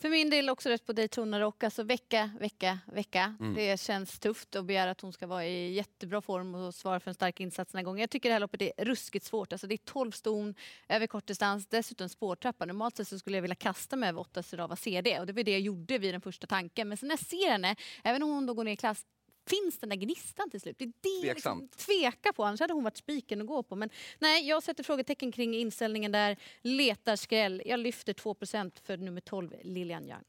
För 0.01 0.09
min 0.09 0.29
del 0.29 0.49
också 0.49 0.69
rätt 0.69 0.85
på 0.85 0.93
Daytona 0.93 1.39
Rock. 1.39 1.63
Alltså 1.63 1.83
vecka, 1.83 2.29
vecka, 2.39 2.79
vecka. 2.85 3.35
Mm. 3.39 3.53
Det 3.53 3.79
känns 3.79 4.19
tufft 4.19 4.55
att 4.55 4.65
begära 4.65 4.91
att 4.91 5.01
hon 5.01 5.13
ska 5.13 5.27
vara 5.27 5.45
i 5.45 5.73
jättebra 5.73 6.21
form 6.21 6.55
och 6.55 6.75
svara 6.75 6.99
för 6.99 7.11
en 7.11 7.15
stark 7.15 7.39
insats 7.39 7.71
den 7.71 7.79
här 7.79 7.83
gången. 7.85 7.99
Jag 7.99 8.09
tycker 8.09 8.29
det 8.29 8.33
här 8.33 8.39
loppet 8.39 8.61
är 8.61 8.85
ruskigt 8.85 9.25
svårt. 9.25 9.51
Alltså 9.51 9.67
det 9.67 9.75
är 9.75 9.77
12 9.77 10.11
ston 10.11 10.55
över 10.89 11.07
kortdistans, 11.07 11.67
dessutom 11.67 12.09
spårtrappa. 12.09 12.65
Normalt 12.65 12.97
sett 12.97 13.07
så 13.07 13.19
skulle 13.19 13.37
jag 13.37 13.41
vilja 13.41 13.55
kasta 13.55 13.95
mig 13.95 14.09
över 14.09 14.19
8 14.19 14.43
Sirava 14.43 14.75
CD 14.75 15.19
och 15.19 15.25
det 15.25 15.33
var 15.33 15.43
det 15.43 15.51
jag 15.51 15.61
gjorde 15.61 15.97
vid 15.97 16.13
den 16.13 16.21
första 16.21 16.47
tanken. 16.47 16.87
Men 16.87 16.97
sen 16.97 17.07
när 17.07 17.13
jag 17.13 17.25
ser 17.25 17.51
henne, 17.51 17.75
även 18.03 18.23
om 18.23 18.29
hon 18.29 18.45
då 18.45 18.53
går 18.53 18.63
ner 18.63 18.71
i 18.71 18.77
klass, 18.77 19.05
finns 19.49 19.77
den 19.77 19.89
där 19.89 19.95
gnistan 19.95 20.49
till 20.49 20.61
slut? 20.61 20.75
Det 20.79 20.85
är 20.85 20.91
det 21.01 21.27
jag 21.27 21.35
liksom 21.35 21.59
Tveksamt. 21.59 21.77
tvekar 21.77 22.31
på, 22.31 22.43
annars 22.43 22.59
hade 22.59 22.73
hon 22.73 22.83
varit 22.83 22.97
spiken 22.97 23.41
att 23.41 23.47
gå 23.47 23.63
på. 23.63 23.75
Men 23.75 23.89
nej, 24.19 24.47
jag 24.47 24.63
sätter 24.63 24.83
frågetecken 24.83 25.31
kring 25.31 25.55
inställningen 25.55 26.11
där. 26.11 26.37
Letar 26.61 27.15
skräll. 27.15 27.61
Jag 27.65 27.79
lyfter 27.79 28.13
2 28.13 28.35
för 28.83 28.97
nummer 28.97 29.21
12, 29.21 29.55
Lilian 29.61 30.03
Young. 30.09 30.23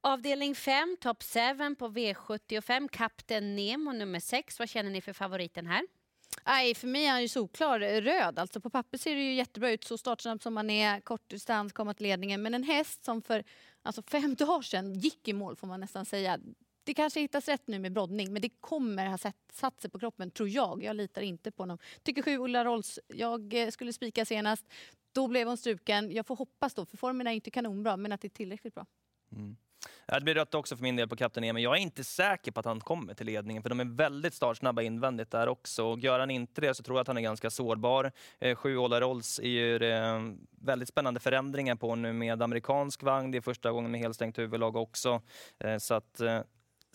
Avdelning 0.00 0.54
5, 0.54 0.96
Top 1.00 1.22
7 1.22 1.74
på 1.74 1.88
V75. 1.88 2.88
Kapten 2.88 3.56
Nemo 3.56 3.92
nummer 3.92 4.20
6. 4.20 4.58
Vad 4.58 4.68
känner 4.68 4.90
ni 4.90 5.00
för 5.00 5.12
favoriten 5.12 5.66
här? 5.66 5.86
Nej, 6.46 6.74
för 6.74 6.86
mig 6.86 7.06
är 7.06 7.10
han 7.10 7.22
ju 7.22 7.28
solklar 7.28 7.80
röd. 7.80 8.38
Alltså 8.38 8.60
på 8.60 8.70
papper 8.70 8.98
ser 8.98 9.14
det 9.14 9.22
ju 9.22 9.34
jättebra 9.34 9.70
ut, 9.70 9.84
så 9.84 9.98
startsnabb 9.98 10.42
som 10.42 10.54
man 10.54 10.70
är, 10.70 11.00
kort 11.00 11.28
distans, 11.30 11.72
komma 11.72 11.94
till 11.94 12.06
ledningen. 12.06 12.42
Men 12.42 12.54
en 12.54 12.62
häst 12.62 13.04
som 13.04 13.22
för 13.22 13.44
alltså 13.82 14.02
fem 14.02 14.34
dagar 14.34 14.62
sedan 14.62 14.94
gick 14.94 15.28
i 15.28 15.32
mål 15.32 15.56
får 15.56 15.66
man 15.66 15.80
nästan 15.80 16.04
säga. 16.04 16.38
Det 16.84 16.94
kanske 16.94 17.20
hittas 17.20 17.48
rätt 17.48 17.66
nu 17.66 17.78
med 17.78 17.92
broddning, 17.92 18.32
men 18.32 18.42
det 18.42 18.48
kommer 18.60 19.06
ha 19.06 19.18
satt 19.52 19.80
sig 19.80 19.90
på 19.90 19.98
kroppen, 19.98 20.30
tror 20.30 20.48
jag. 20.48 20.82
Jag 20.82 20.96
litar 20.96 21.22
inte 21.22 21.50
på 21.50 21.62
honom. 21.62 21.78
Tycker 22.02 22.22
sju 22.22 22.38
Ulla 22.38 22.64
Rolls, 22.64 22.98
jag 23.08 23.54
eh, 23.54 23.68
skulle 23.68 23.92
spika 23.92 24.24
senast. 24.24 24.66
Då 25.12 25.28
blev 25.28 25.48
hon 25.48 25.56
struken. 25.56 26.12
Jag 26.12 26.26
får 26.26 26.36
hoppas 26.36 26.74
då, 26.74 26.86
för 26.86 26.96
formen 26.96 27.26
är 27.26 27.32
inte 27.32 27.50
kanonbra, 27.50 27.96
men 27.96 28.12
att 28.12 28.20
det 28.20 28.26
är 28.26 28.30
tillräckligt 28.30 28.74
bra. 28.74 28.86
Mm. 29.32 29.56
Det 30.06 30.20
blir 30.20 30.34
rött 30.34 30.54
också 30.54 30.76
för 30.76 30.82
min 30.82 30.96
del 30.96 31.08
på 31.08 31.16
kapten 31.16 31.44
Emil. 31.44 31.64
Jag 31.64 31.76
är 31.76 31.80
inte 31.80 32.04
säker 32.04 32.52
på 32.52 32.60
att 32.60 32.66
han 32.66 32.80
kommer 32.80 33.14
till 33.14 33.26
ledningen, 33.26 33.62
för 33.62 33.70
de 33.70 33.80
är 33.80 33.96
väldigt 33.96 34.34
startsnabba 34.34 34.82
invändigt 34.82 35.30
där 35.30 35.48
också. 35.48 35.84
Och 35.84 35.98
gör 35.98 36.20
han 36.20 36.30
inte 36.30 36.60
det 36.60 36.74
så 36.74 36.82
tror 36.82 36.96
jag 36.96 37.00
att 37.00 37.08
han 37.08 37.16
är 37.16 37.22
ganska 37.22 37.50
sårbar. 37.50 38.12
Eh, 38.38 38.56
sju 38.56 38.76
Ola 38.76 39.00
Rolls 39.00 39.38
är 39.38 39.48
ju 39.48 39.76
eh, 39.76 40.20
väldigt 40.60 40.88
spännande 40.88 41.20
förändringar 41.20 41.74
på 41.74 41.94
nu 41.94 42.12
med 42.12 42.42
amerikansk 42.42 43.02
vagn. 43.02 43.30
Det 43.30 43.38
är 43.38 43.42
första 43.42 43.72
gången 43.72 43.90
med 43.90 44.00
helstängt 44.00 44.38
huvudlag 44.38 44.76
också. 44.76 45.22
Eh, 45.58 45.78
så 45.78 45.94
att, 45.94 46.20
eh, 46.20 46.40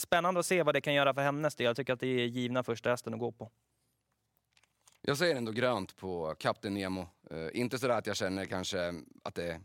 spännande 0.01 0.39
att 0.39 0.45
se 0.45 0.63
vad 0.63 0.75
det 0.75 0.81
kan 0.81 0.93
göra 0.93 1.13
för 1.13 1.21
hennes 1.21 1.55
del. 1.55 1.65
Jag 1.65 1.75
tycker 1.75 1.93
att 1.93 1.99
det 1.99 2.07
är 2.07 2.25
givna 2.25 2.63
första 2.63 2.89
hästen 2.89 3.13
att 3.13 3.19
gå 3.19 3.31
på. 3.31 3.51
Jag 5.01 5.17
säger 5.17 5.35
ändå 5.35 5.51
grönt 5.51 5.95
på 5.95 6.35
Kapten 6.39 6.73
Nemo. 6.73 7.07
Uh, 7.33 7.49
inte 7.53 7.79
sådär 7.79 7.97
att 7.97 8.07
jag 8.07 8.15
känner 8.15 8.45
kanske 8.45 8.93
att 9.23 9.35
det 9.35 9.51
är 9.51 9.59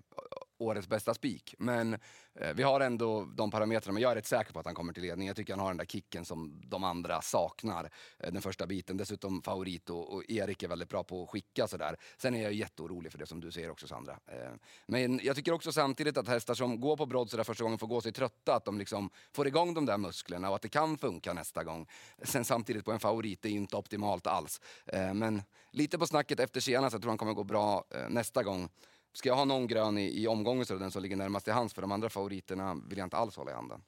årets 0.59 0.89
bästa 0.89 1.15
spik. 1.15 1.55
Men 1.59 1.95
eh, 2.35 2.55
vi 2.55 2.63
har 2.63 2.81
ändå 2.81 3.25
de 3.25 3.51
parametrarna. 3.51 3.93
Men 3.93 4.03
jag 4.03 4.13
är 4.13 4.17
rätt 4.17 4.27
säker 4.27 4.53
på 4.53 4.59
att 4.59 4.67
han 4.67 4.75
kommer 4.75 4.93
till 4.93 5.03
ledning. 5.03 5.27
Jag 5.27 5.37
tycker 5.37 5.53
han 5.53 5.61
har 5.61 5.69
den 5.69 5.77
där 5.77 5.85
kicken 5.85 6.25
som 6.25 6.63
de 6.67 6.85
andra 6.85 7.23
saknar. 7.23 7.91
Eh, 8.19 8.33
den 8.33 8.43
första 8.43 8.67
biten. 8.67 8.97
Dessutom 8.97 9.43
favorit 9.43 9.91
och, 9.91 10.15
och, 10.15 10.23
Erik 10.29 10.63
är 10.63 10.69
väldigt 10.69 10.89
bra 10.89 11.05
på 11.05 11.23
att 11.23 11.31
skicka 11.31 11.67
sådär. 11.67 11.97
Sen 12.17 12.35
är 12.35 12.43
jag 12.43 12.53
jätteorolig 12.53 13.13
för 13.13 13.19
det 13.19 13.27
som 13.27 13.41
du 13.41 13.53
säger 13.53 13.71
också 13.71 13.87
Sandra. 13.87 14.19
Eh, 14.27 14.53
men 14.87 15.21
jag 15.23 15.37
tycker 15.37 15.53
också 15.53 15.73
samtidigt 15.73 16.17
att 16.17 16.29
hästar 16.29 16.55
som 16.55 16.81
går 16.81 16.97
på 16.97 17.07
brodd 17.07 17.31
sådär 17.31 17.45
första 17.45 17.65
gången 17.65 17.79
får 17.79 17.87
gå 17.87 18.01
sig 18.01 18.13
trötta. 18.13 18.55
Att 18.55 18.65
de 18.65 18.79
liksom 18.79 19.11
får 19.33 19.47
igång 19.47 19.75
de 19.75 19.87
där 19.87 19.99
musklerna 19.99 20.49
och 20.49 20.57
att 20.57 20.63
det 20.63 20.69
kan 20.69 20.99
funka 20.99 21.33
nästa 21.33 21.65
gång. 21.65 21.87
Sen 22.23 22.45
samtidigt 22.45 22.85
på 22.85 22.93
en 22.93 23.01
favorit, 23.01 23.43
det 23.43 23.49
är 23.49 23.53
inte 23.53 23.77
optimalt 23.77 24.27
alls. 24.27 24.61
Eh, 24.87 25.15
men 25.15 25.43
lite 25.71 25.99
på 25.99 26.07
snacket 26.07 26.41
efter 26.41 26.61
senast, 26.61 26.93
jag 26.93 27.03
tror 27.03 27.11
han 27.11 27.19
kommer 27.19 27.33
gå 27.33 27.45
bra 27.45 27.85
eh, 27.91 28.09
nästa 28.09 28.43
gång. 28.43 28.69
Ska 29.15 29.29
jag 29.29 29.37
ha 29.37 29.45
någon 29.45 29.67
grön 29.67 29.99
i, 29.99 30.23
i 30.23 30.27
omgången 30.27 30.67
så 30.67 30.75
är 30.75 30.79
det 30.79 30.85
den 30.85 30.91
som 30.91 31.03
ligger 31.03 31.17
närmast 31.17 31.49
i 31.49 31.51
hands 31.51 31.75
för 31.75 31.83
de 31.83 31.93
andra 31.93 32.11
favoriterna 32.11 32.75
vill 32.89 32.99
jag 32.99 33.07
inte 33.07 33.17
alls 33.17 33.37
hålla 33.37 33.51
i 33.51 33.55
handen. 33.55 33.83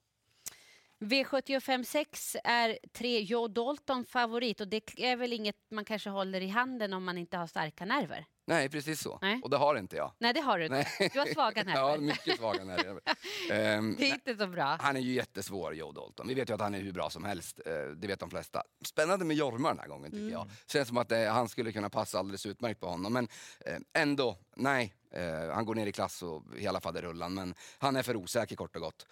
V75 1.01 1.83
6 1.83 2.37
är 2.45 2.79
tre 2.93 3.21
Joe 3.21 3.49
Dalton 3.49 4.05
favorit 4.05 4.61
och 4.61 4.69
det 4.69 4.83
är 4.97 5.17
väl 5.17 5.33
inget 5.33 5.57
man 5.71 5.85
kanske 5.85 6.11
håller 6.11 6.41
i 6.41 6.49
handen 6.49 6.93
om 6.93 7.05
man 7.05 7.19
inte 7.19 7.37
har 7.37 7.47
starka 7.47 7.85
nerver? 7.85 8.27
Nej, 8.49 8.69
precis 8.69 9.01
så. 9.01 9.19
Nej. 9.23 9.41
Och 9.43 9.51
det 9.51 9.57
har 9.57 9.77
inte 9.77 9.97
jag. 9.97 10.13
Nej, 10.19 10.33
det 10.33 10.41
har 10.41 10.59
du 10.59 10.65
inte. 10.65 10.87
Du 11.13 11.19
har 11.19 11.27
svaga 11.27 11.65
nerver. 11.65 11.81
ja, 11.81 11.97
mycket 11.97 12.37
svaga 12.37 12.65
nerver. 12.65 12.93
um, 13.79 13.97
det 13.99 14.11
är 14.11 14.15
inte 14.15 14.37
så 14.37 14.47
bra. 14.47 14.79
Han 14.81 14.97
är 14.97 15.01
ju 15.01 15.13
jättesvår, 15.13 15.75
Joe 15.75 15.93
Dalton. 15.93 16.29
Vi 16.29 16.35
vet 16.35 16.51
ju 16.51 16.55
att 16.55 16.61
han 16.61 16.75
är 16.75 16.81
hur 16.81 16.93
bra 16.93 17.11
som 17.11 17.25
helst. 17.25 17.61
Uh, 17.67 17.91
det 17.97 18.07
vet 18.07 18.21
de 18.21 18.31
flesta. 18.31 18.63
Spännande 18.87 19.25
med 19.25 19.37
Jorma 19.37 19.69
den 19.69 19.79
här 19.79 19.89
gången, 19.89 20.11
tycker 20.11 20.23
mm. 20.23 20.33
jag. 20.33 20.51
Känns 20.67 20.89
som 20.89 20.97
att 20.97 21.13
uh, 21.13 21.19
han 21.19 21.49
skulle 21.49 21.73
kunna 21.73 21.91
passa 21.91 22.19
alldeles 22.19 22.47
utmärkt 22.47 22.81
på 22.81 22.87
honom. 22.87 23.13
Men 23.13 23.25
uh, 23.69 23.79
ändå, 23.93 24.39
nej. 24.57 24.95
han 25.53 25.65
går 25.65 25.75
ner 25.75 25.87
i 25.87 25.93
klass 25.93 26.23
och 26.23 26.43
hela 26.59 26.81
faderullan, 26.81 27.35
men 27.35 27.55
han 27.79 27.97
är 27.97 28.03
för 28.03 28.17
osäker 28.17 28.57
kort 28.57 28.77
och 28.77 28.83
gott. 28.83 29.07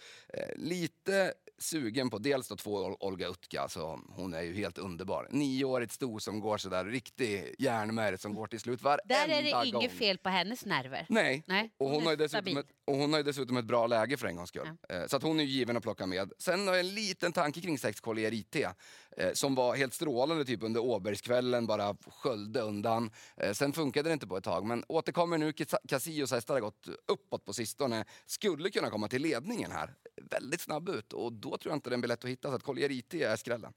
lite 0.56 1.34
sugen 1.58 2.10
på 2.10 2.18
dels 2.18 2.48
då 2.48 2.56
två 2.56 2.96
Olga 3.00 3.28
Utka, 3.28 3.60
alltså, 3.60 4.00
hon 4.08 4.34
är 4.34 4.42
ju 4.42 4.54
helt 4.54 4.78
underbar. 4.78 5.28
Nioårigt 5.30 5.92
sto 5.92 6.20
som 6.20 6.40
går 6.40 6.58
sådär, 6.58 6.84
riktig 6.84 7.54
järnmärg 7.58 8.18
som 8.18 8.34
går 8.34 8.46
till 8.46 8.60
slut 8.60 8.82
varenda 8.82 9.02
Där 9.04 9.28
är 9.28 9.42
det 9.42 9.66
inget 9.68 9.92
fel 9.92 10.18
på 10.18 10.28
hennes 10.28 10.64
nerver. 10.64 11.06
Nej, 11.08 11.44
Nej 11.46 11.70
och, 11.78 11.86
hon, 11.86 11.94
hon 11.94 12.06
har 12.06 12.16
dessutom 12.16 12.56
ett, 12.56 12.66
och 12.84 12.96
hon 12.96 13.12
har 13.12 13.20
ju 13.20 13.22
dessutom 13.22 13.56
ett 13.56 13.64
bra 13.64 13.86
läge 13.86 14.16
för 14.16 14.26
en 14.26 14.36
gångs 14.36 14.48
skull. 14.48 14.68
Ja. 14.88 14.94
Eh, 14.94 15.06
så 15.06 15.16
att 15.16 15.22
hon 15.22 15.40
är 15.40 15.44
ju 15.44 15.50
given 15.50 15.76
att 15.76 15.82
plocka 15.82 16.06
med. 16.06 16.32
Sen 16.38 16.68
har 16.68 16.74
jag 16.74 16.80
en 16.80 16.94
liten 16.94 17.32
tanke 17.32 17.60
kring 17.60 17.78
6 17.78 18.00
Collier 18.00 18.32
IT 18.34 18.56
eh, 19.16 19.32
som 19.32 19.54
var 19.54 19.76
helt 19.76 19.94
strålande 19.94 20.44
typ 20.44 20.62
under 20.62 20.80
Åbergskvällen, 20.80 21.66
bara 21.66 21.96
sköljde 22.06 22.60
undan. 22.60 23.10
Eh, 23.36 23.52
sen 23.52 23.72
funkade 23.72 24.08
det 24.08 24.12
inte 24.12 24.26
på 24.26 24.36
ett 24.36 24.44
tag, 24.44 24.64
men 24.64 24.84
återkommer 24.88 25.38
nu. 25.38 25.52
Casillos 25.88 26.32
hästar 26.32 26.54
har 26.54 26.60
gått 26.60 26.88
uppåt 27.08 27.44
på 27.44 27.52
sistone. 27.52 28.04
Skulle 28.26 28.70
kunna 28.70 28.90
komma 28.90 29.08
till 29.08 29.22
ledningen 29.22 29.72
här. 29.72 29.94
Väldigt 30.30 30.60
snabb 30.60 30.88
ut 30.88 31.12
och 31.12 31.32
då 31.32 31.56
tror 31.56 31.70
jag 31.70 31.76
inte 31.76 31.90
den 31.90 32.00
blir 32.00 32.08
lätt 32.08 32.24
att 32.24 32.30
hitta. 32.30 32.48
Så 32.48 32.54
att 32.54 32.62
Collier 32.62 32.90
IT 32.90 33.14
är 33.14 33.36
skrällen. 33.36 33.72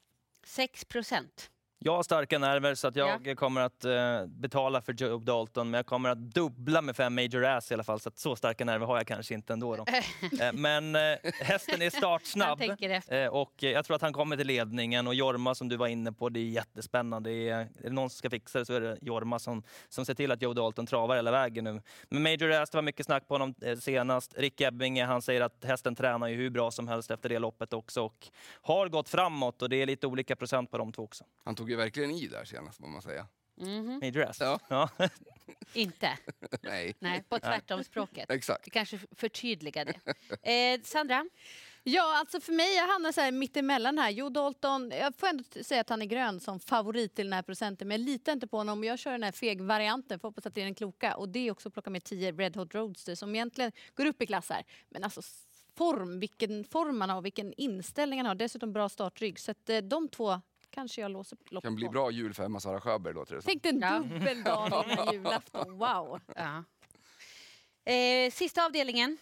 6 0.45 0.85
procent. 0.85 1.51
Jag 1.79 1.95
har 1.95 2.03
starka 2.03 2.39
nerver 2.39 2.75
så 2.75 2.87
att 2.87 2.95
jag 2.95 3.27
ja. 3.27 3.35
kommer 3.35 3.61
att 3.61 3.85
uh, 3.85 4.25
betala 4.25 4.81
för 4.81 4.93
Joe 4.93 5.19
Dalton 5.19 5.69
men 5.69 5.77
jag 5.77 5.85
kommer 5.85 6.09
att 6.09 6.17
dubbla 6.17 6.81
med 6.81 6.95
fem 6.95 7.15
major 7.15 7.45
ass 7.45 7.71
i 7.71 7.73
alla 7.73 7.83
fall 7.83 7.99
så 7.99 8.09
att 8.09 8.19
så 8.19 8.35
starka 8.35 8.65
nerver 8.65 8.85
har 8.85 8.97
jag 8.97 9.07
kanske 9.07 9.33
inte 9.33 9.53
ändå. 9.53 9.75
Då. 9.75 9.81
uh, 9.83 10.53
men 10.53 10.95
uh, 10.95 11.01
hästen 11.41 11.81
är 11.81 11.89
startsnabb 11.89 12.61
och 13.31 13.53
jag 13.57 13.85
tror 13.85 13.95
att 13.95 14.01
han 14.01 14.13
kommer 14.13 14.37
till 14.37 14.47
ledningen 14.47 15.07
och 15.07 15.15
Jorma 15.15 15.55
som 15.55 15.69
du 15.69 15.77
var 15.77 15.87
inne 15.87 16.11
på, 16.11 16.29
det 16.29 16.39
är 16.39 16.43
jättespännande. 16.43 17.29
Det 17.29 17.49
är, 17.49 17.59
är 17.59 17.69
det 17.83 17.89
någon 17.89 18.09
som 18.09 18.17
ska 18.17 18.29
fixa 18.29 18.59
det 18.59 18.65
så 18.65 18.73
är 18.73 18.81
det 18.81 18.97
Jorma 19.01 19.39
som, 19.39 19.63
som 19.89 20.05
ser 20.05 20.13
till 20.13 20.31
att 20.31 20.41
Joe 20.41 20.53
Dalton 20.53 20.85
travar 20.85 21.15
hela 21.15 21.31
vägen 21.31 21.63
nu. 21.63 21.81
Men 22.09 22.23
major 22.23 22.51
ass, 22.51 22.69
det 22.69 22.77
var 22.77 22.83
mycket 22.83 23.05
snack 23.05 23.27
på 23.27 23.33
honom 23.33 23.55
senast. 23.79 24.33
Rick 24.37 24.61
Ebbinge, 24.61 25.05
han 25.05 25.21
säger 25.21 25.41
att 25.41 25.63
hästen 25.63 25.95
tränar 25.95 26.27
ju 26.27 26.35
hur 26.35 26.49
bra 26.49 26.71
som 26.71 26.87
helst 26.87 27.11
efter 27.11 27.29
det 27.29 27.39
loppet 27.39 27.73
också 27.73 28.01
och 28.01 28.27
har 28.61 28.89
gått 28.89 29.09
framåt 29.09 29.61
och 29.61 29.69
det 29.69 29.81
är 29.81 29.85
lite 29.85 30.07
olika 30.07 30.35
procent 30.35 30.71
på 30.71 30.77
de 30.77 30.91
två 30.91 31.03
också. 31.03 31.23
Tog 31.67 31.71
ju 31.71 31.77
verkligen 31.77 32.11
i 32.11 32.27
där 32.27 32.45
senast, 32.45 32.79
må 32.79 32.87
man 32.87 33.01
säga. 33.01 33.27
Mm 33.61 34.01
-hmm. 34.01 34.11
dress? 34.11 34.37
Ja. 34.39 34.59
ja. 34.67 34.89
Inte? 35.73 36.17
Nej. 36.61 36.95
Nej, 36.99 37.23
på 37.29 37.39
tvärtom-språket. 37.39 38.31
Exakt. 38.31 38.67
Vi 38.67 38.71
kanske 38.71 38.99
förtydligar 39.11 39.85
det. 39.85 39.99
Eh, 40.51 40.81
Sandra? 40.83 41.25
Ja, 41.83 42.19
alltså 42.19 42.39
för 42.39 42.53
mig 42.53 42.75
jag 42.75 42.87
hamnar 42.87 43.11
så 43.11 43.21
här 43.21 43.31
mittemellan 43.31 43.97
här. 43.97 44.09
Joe 44.09 44.29
Dalton, 44.29 44.91
jag 44.91 45.15
får 45.15 45.27
ändå 45.27 45.43
säga 45.63 45.81
att 45.81 45.89
han 45.89 46.01
är 46.01 46.05
grön 46.05 46.39
som 46.39 46.59
favorit 46.59 47.15
till 47.15 47.25
den 47.25 47.33
här 47.33 47.41
procenten, 47.41 47.87
men 47.87 48.01
jag 48.01 48.05
litar 48.05 48.33
inte 48.33 48.47
på 48.47 48.57
honom. 48.57 48.83
Jag 48.83 48.99
kör 48.99 49.11
den 49.11 49.23
här 49.23 49.31
feg-varianten, 49.31 50.19
får 50.19 50.27
hoppas 50.27 50.45
att 50.45 50.55
det 50.55 50.61
är 50.61 50.65
den 50.65 50.75
kloka. 50.75 51.15
Och 51.15 51.29
det 51.29 51.39
är 51.47 51.51
också 51.51 51.67
att 51.69 51.73
plocka 51.73 51.89
med 51.89 52.03
10 52.03 52.31
Red 52.31 52.55
Hot 52.55 52.75
Roadster 52.75 53.15
som 53.15 53.35
egentligen 53.35 53.71
går 53.95 54.05
upp 54.05 54.21
i 54.21 54.25
klass 54.25 54.49
här. 54.49 54.63
Men 54.89 55.03
alltså 55.03 55.21
form, 55.77 56.19
vilken 56.19 56.63
form 56.63 57.01
han 57.01 57.09
har, 57.09 57.21
vilken 57.21 57.53
inställning 57.53 58.19
han 58.19 58.25
har. 58.25 58.35
Dessutom 58.35 58.73
bra 58.73 58.89
startrygg. 58.89 59.39
Så 59.39 59.51
att, 59.51 59.69
eh, 59.69 59.77
de 59.77 60.09
två 60.09 60.41
kanske 60.77 61.01
jag 61.01 61.11
låser 61.11 61.37
loppet 61.49 61.67
kan 61.67 61.75
bli 61.75 61.89
bra 61.89 62.11
jul 62.11 62.33
för 62.33 62.43
Emma 62.43 62.59
Sara 62.59 62.81
Sjöberg 62.81 63.13
låter 63.13 63.35
det 63.35 63.41
som. 63.41 63.49
Tänk 63.49 63.63
dig 63.63 63.71
en 63.71 63.79
ja. 63.81 63.99
dubbeldag 63.99 64.85
innan 64.91 65.13
julafton, 65.13 65.77
wow! 65.77 66.19
Ja. 66.35 66.63
Eh, 67.93 68.31
sista 68.31 68.65
avdelningen, 68.65 69.17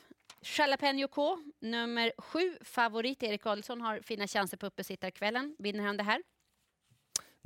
Jalapeno 0.57 1.07
K, 1.07 1.38
nummer 1.59 2.12
sju, 2.17 2.57
favorit. 2.62 3.24
Erik 3.24 3.45
Adelsson 3.45 3.81
har 3.81 4.00
fina 4.00 4.27
chanser 4.27 4.57
på 4.57 4.65
uppesittarkvällen. 4.65 5.55
Vinner 5.59 5.83
han 5.83 5.97
det 5.97 6.03
här? 6.03 6.24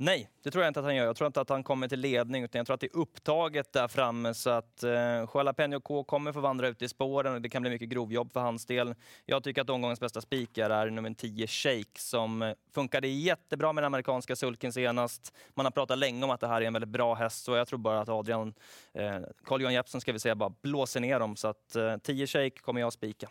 Nej, 0.02 0.30
det 0.42 0.50
tror 0.50 0.64
jag 0.64 0.70
inte 0.70 0.80
att 0.80 0.86
han 0.86 0.96
gör. 0.96 1.04
Jag 1.04 1.16
tror 1.16 1.26
inte 1.26 1.40
att 1.40 1.48
han 1.48 1.64
kommer 1.64 1.88
till 1.88 2.00
ledning, 2.00 2.42
utan 2.42 2.58
jag 2.58 2.66
tror 2.66 2.74
att 2.74 2.80
det 2.80 2.86
är 2.86 2.96
upptaget 2.96 3.72
där 3.72 3.88
framme 3.88 4.34
så 4.34 4.50
att 4.50 4.82
eh, 4.82 5.30
Jalapeno 5.34 5.80
K 5.80 6.04
kommer 6.04 6.32
få 6.32 6.40
vandra 6.40 6.68
ut 6.68 6.82
i 6.82 6.88
spåren 6.88 7.34
och 7.34 7.42
det 7.42 7.48
kan 7.48 7.62
bli 7.62 7.70
mycket 7.70 7.88
grovjobb 7.88 8.32
för 8.32 8.40
hans 8.40 8.66
del. 8.66 8.94
Jag 9.26 9.44
tycker 9.44 9.62
att 9.62 9.70
omgångens 9.70 10.00
bästa 10.00 10.20
spikar 10.20 10.70
är 10.70 10.90
nummer 10.90 11.14
10 11.14 11.46
Shake 11.46 11.98
som 12.00 12.42
eh, 12.42 12.52
funkade 12.74 13.08
jättebra 13.08 13.72
med 13.72 13.82
den 13.82 13.86
amerikanska 13.86 14.36
sulken 14.36 14.72
senast. 14.72 15.34
Man 15.54 15.66
har 15.66 15.70
pratat 15.70 15.98
länge 15.98 16.24
om 16.24 16.30
att 16.30 16.40
det 16.40 16.48
här 16.48 16.62
är 16.62 16.66
en 16.66 16.72
väldigt 16.72 16.90
bra 16.90 17.14
häst 17.14 17.44
så 17.44 17.56
jag 17.56 17.68
tror 17.68 17.78
bara 17.78 18.00
att 18.00 18.08
Adrian, 18.08 18.54
eh, 18.94 19.18
Carl-Johan 19.44 19.74
Jeppsson 19.74 20.00
ska 20.00 20.12
vi 20.12 20.18
säga, 20.18 20.34
bara 20.34 20.54
blåser 20.62 21.00
ner 21.00 21.20
dem. 21.20 21.36
Så 21.36 21.48
att 21.48 21.76
eh, 21.76 21.96
10 21.96 22.26
Shake 22.26 22.60
kommer 22.60 22.80
jag 22.80 22.88
att 22.88 22.94
spika. 22.94 23.28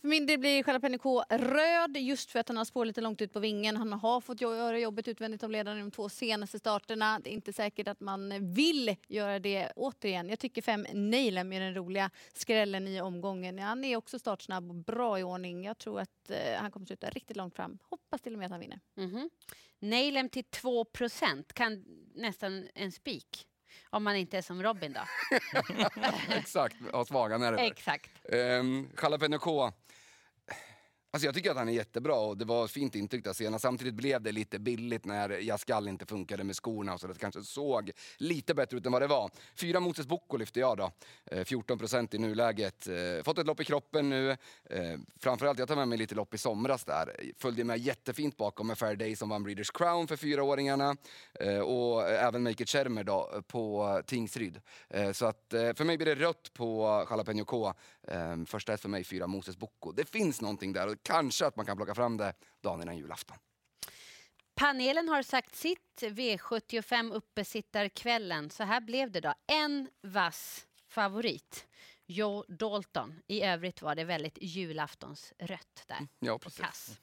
För 0.00 0.08
min 0.08 0.26
del 0.26 0.38
blir 0.38 0.64
Jalapeno 0.66 0.98
K 0.98 1.24
röd 1.30 1.96
just 1.96 2.30
för 2.30 2.38
att 2.38 2.48
han 2.48 2.56
har 2.56 2.64
spår 2.64 2.84
lite 2.84 3.00
långt 3.00 3.22
ut 3.22 3.32
på 3.32 3.40
vingen. 3.40 3.76
Han 3.76 3.92
har 3.92 4.20
fått 4.20 4.40
göra 4.40 4.78
jobbet 4.78 5.08
utvändigt 5.08 5.42
av 5.42 5.50
ledaren 5.50 5.78
i 5.78 5.80
de 5.80 5.90
två 5.90 6.08
senaste 6.08 6.58
starterna. 6.58 7.20
Det 7.24 7.30
är 7.30 7.32
inte 7.32 7.52
säkert 7.52 7.88
att 7.88 8.00
man 8.00 8.54
vill 8.54 8.96
göra 9.08 9.38
det 9.38 9.72
återigen. 9.76 10.28
Jag 10.28 10.38
tycker 10.38 10.62
fem 10.62 10.86
Nailem 10.92 11.52
är 11.52 11.60
den 11.60 11.74
roliga 11.74 12.10
skrällen 12.32 12.88
i 12.88 13.00
omgången. 13.00 13.58
Han 13.58 13.84
är 13.84 13.96
också 13.96 14.18
startsnabb 14.18 14.70
och 14.70 14.74
bra 14.74 15.18
i 15.18 15.22
ordning. 15.22 15.64
Jag 15.64 15.78
tror 15.78 16.00
att 16.00 16.30
eh, 16.30 16.60
han 16.60 16.70
kommer 16.70 16.86
sluta 16.86 17.10
riktigt 17.10 17.36
långt 17.36 17.56
fram. 17.56 17.78
Hoppas 17.82 18.20
till 18.20 18.32
och 18.32 18.38
med 18.38 18.46
att 18.46 18.52
han 18.52 18.60
vinner. 18.60 18.80
Mm 18.96 19.10
-hmm. 19.10 19.30
Nailem 19.78 20.28
till 20.28 20.44
2% 20.44 21.52
kan 21.52 21.84
nästan 22.14 22.68
en 22.74 22.92
spik. 22.92 23.46
Om 23.90 24.04
man 24.04 24.16
inte 24.16 24.38
är 24.38 24.42
som 24.42 24.62
Robin 24.62 24.92
då. 24.92 25.00
Exakt, 26.34 26.76
har 26.92 27.04
svaga 27.04 27.38
nerver. 27.38 27.58
Exakt. 27.58 28.10
Um, 28.32 28.90
Jalapeno 29.02 29.38
K 29.38 29.72
Alltså 31.18 31.26
jag 31.26 31.34
tycker 31.34 31.50
att 31.50 31.56
han 31.56 31.68
är 31.68 31.72
jättebra 31.72 32.14
och 32.14 32.36
det 32.36 32.44
var 32.44 32.66
fint 32.66 32.94
intryck 32.94 33.24
där 33.24 33.32
senast. 33.32 33.62
Samtidigt 33.62 33.94
blev 33.94 34.22
det 34.22 34.32
lite 34.32 34.58
billigt 34.58 35.04
när 35.04 35.30
Jaskall 35.30 35.88
inte 35.88 36.06
funkade 36.06 36.44
med 36.44 36.56
skorna 36.56 36.98
så 36.98 37.06
det 37.06 37.18
kanske 37.18 37.42
såg 37.42 37.90
lite 38.18 38.54
bättre 38.54 38.76
ut 38.76 38.86
än 38.86 38.92
vad 38.92 39.02
det 39.02 39.06
var. 39.06 39.30
Fyra 39.54 39.80
Moses 39.80 40.06
Boko 40.06 40.36
lyfter 40.36 40.60
jag 40.60 40.76
då. 40.76 40.92
Eh, 41.24 41.44
14 41.44 41.78
procent 41.78 42.14
i 42.14 42.18
nuläget. 42.18 42.88
Eh, 42.88 43.22
fått 43.24 43.38
ett 43.38 43.46
lopp 43.46 43.60
i 43.60 43.64
kroppen 43.64 44.10
nu. 44.10 44.30
Eh, 44.30 44.98
framförallt, 45.20 45.58
jag 45.58 45.68
tar 45.68 45.76
med 45.76 45.88
mig 45.88 45.98
lite 45.98 46.14
lopp 46.14 46.34
i 46.34 46.38
somras 46.38 46.84
där. 46.84 47.32
Följde 47.38 47.64
med 47.64 47.78
jättefint 47.78 48.36
bakom 48.36 48.66
med 48.66 48.78
Fair 48.78 48.96
Day 48.96 49.16
som 49.16 49.28
vann 49.28 49.42
Breeders 49.42 49.70
Crown 49.70 50.06
för 50.06 50.16
fyraåringarna. 50.16 50.96
Och 51.64 52.08
även 52.08 52.42
Make 52.42 52.62
It 52.62 52.68
Schermer 52.68 53.04
då 53.04 53.42
på 53.46 54.02
Tingsryd. 54.06 54.60
Så 55.12 55.26
att 55.26 55.44
för 55.50 55.84
mig 55.84 55.96
blir 55.96 56.06
det 56.06 56.14
rött 56.14 56.52
på 56.52 57.06
Jalapeno 57.10 57.44
K. 57.44 57.74
Första 58.46 58.72
ett 58.72 58.80
för 58.80 58.88
mig, 58.88 59.04
fyra 59.04 59.26
Moses 59.26 59.56
Bocco. 59.56 59.92
Det 59.92 60.04
finns 60.04 60.40
någonting 60.40 60.72
där 60.72 60.96
kanske 61.02 61.46
att 61.46 61.56
man 61.56 61.66
kan 61.66 61.76
plocka 61.76 61.94
fram 61.94 62.16
det 62.16 62.34
dagen 62.62 62.82
innan 62.82 62.96
julafton. 62.96 63.36
Panelen 64.54 65.08
har 65.08 65.22
sagt 65.22 65.54
sitt. 65.56 65.80
V75 66.00 67.12
uppesittarkvällen. 67.12 68.50
Så 68.50 68.64
här 68.64 68.80
blev 68.80 69.10
det 69.10 69.20
då. 69.20 69.34
En 69.46 69.88
vass 70.02 70.66
favorit. 70.88 71.66
Joe 72.06 72.44
Dalton. 72.48 73.20
I 73.26 73.42
övrigt 73.42 73.82
var 73.82 73.94
det 73.94 74.04
väldigt 74.04 74.38
julaftonsrött 74.40 75.84
där. 75.86 75.96
Mm, 75.96 76.08
ja, 76.18 76.38
precis. 76.38 77.00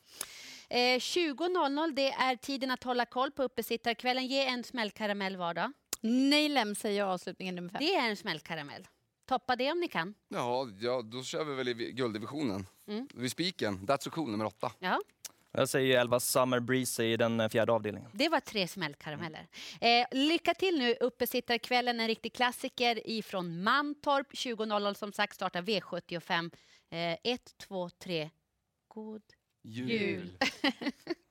Eh, 0.70 0.78
20.00 0.78 1.96
det 1.96 2.12
är 2.12 2.36
tiden 2.36 2.72
att 2.72 2.84
hålla 2.84 3.06
koll 3.06 3.32
på 3.32 3.44
uppesittarkvällen. 3.44 4.28
Ge 4.28 4.46
en 4.46 4.64
smällkaramell 4.64 5.38
var 5.38 5.54
då. 5.54 5.72
Neilem 6.02 6.76
säger 6.76 7.00
jag 7.00 7.10
avslutningen 7.10 7.56
nummer 7.56 7.70
fem. 7.70 7.80
Det 7.80 7.96
är 7.96 8.10
en 8.10 8.18
smällkaramell. 8.18 8.88
Toppa 9.25 9.55
det 9.55 9.72
om 9.72 9.79
ni 9.79 9.88
kan. 9.88 10.13
Ja, 10.27 10.67
ja 10.79 11.01
då 11.01 11.24
kör 11.24 11.44
vi 11.44 11.55
väl 11.55 11.67
i 11.67 11.74
gulddivisionen. 11.91 12.67
Mm. 12.88 13.08
Vid 13.13 13.32
spiken, 13.32 13.88
That's 13.88 14.03
so 14.03 14.10
cool 14.10 14.32
nummer 14.32 14.46
åtta. 14.46 14.72
Ja. 14.79 15.01
Jag 15.51 15.70
säger 15.70 16.00
11 16.00 16.20
Summer 16.20 16.60
Breeze 16.60 17.03
i 17.03 17.17
den 17.17 17.39
eh, 17.39 17.50
fjärde 17.50 17.72
avdelningen. 17.72 18.10
Det 18.13 18.29
var 18.29 18.39
tre 18.39 18.67
smällkarameller. 18.67 19.48
Eh, 19.82 20.08
lycka 20.12 20.53
till 20.53 20.77
nu, 20.77 20.96
uppesittarkvällen, 21.00 22.00
en 22.00 22.08
riktig 22.08 22.34
klassiker 22.34 23.10
ifrån 23.10 23.63
Mantorp. 23.63 24.34
20.00 24.34 24.94
som 24.94 25.12
sagt 25.12 25.36
startar 25.36 25.62
V75. 25.62 26.51
1, 27.24 27.58
2, 27.58 27.89
3. 27.89 28.29
God 28.88 29.22
Jul. 29.63 29.89
jul. 29.89 30.38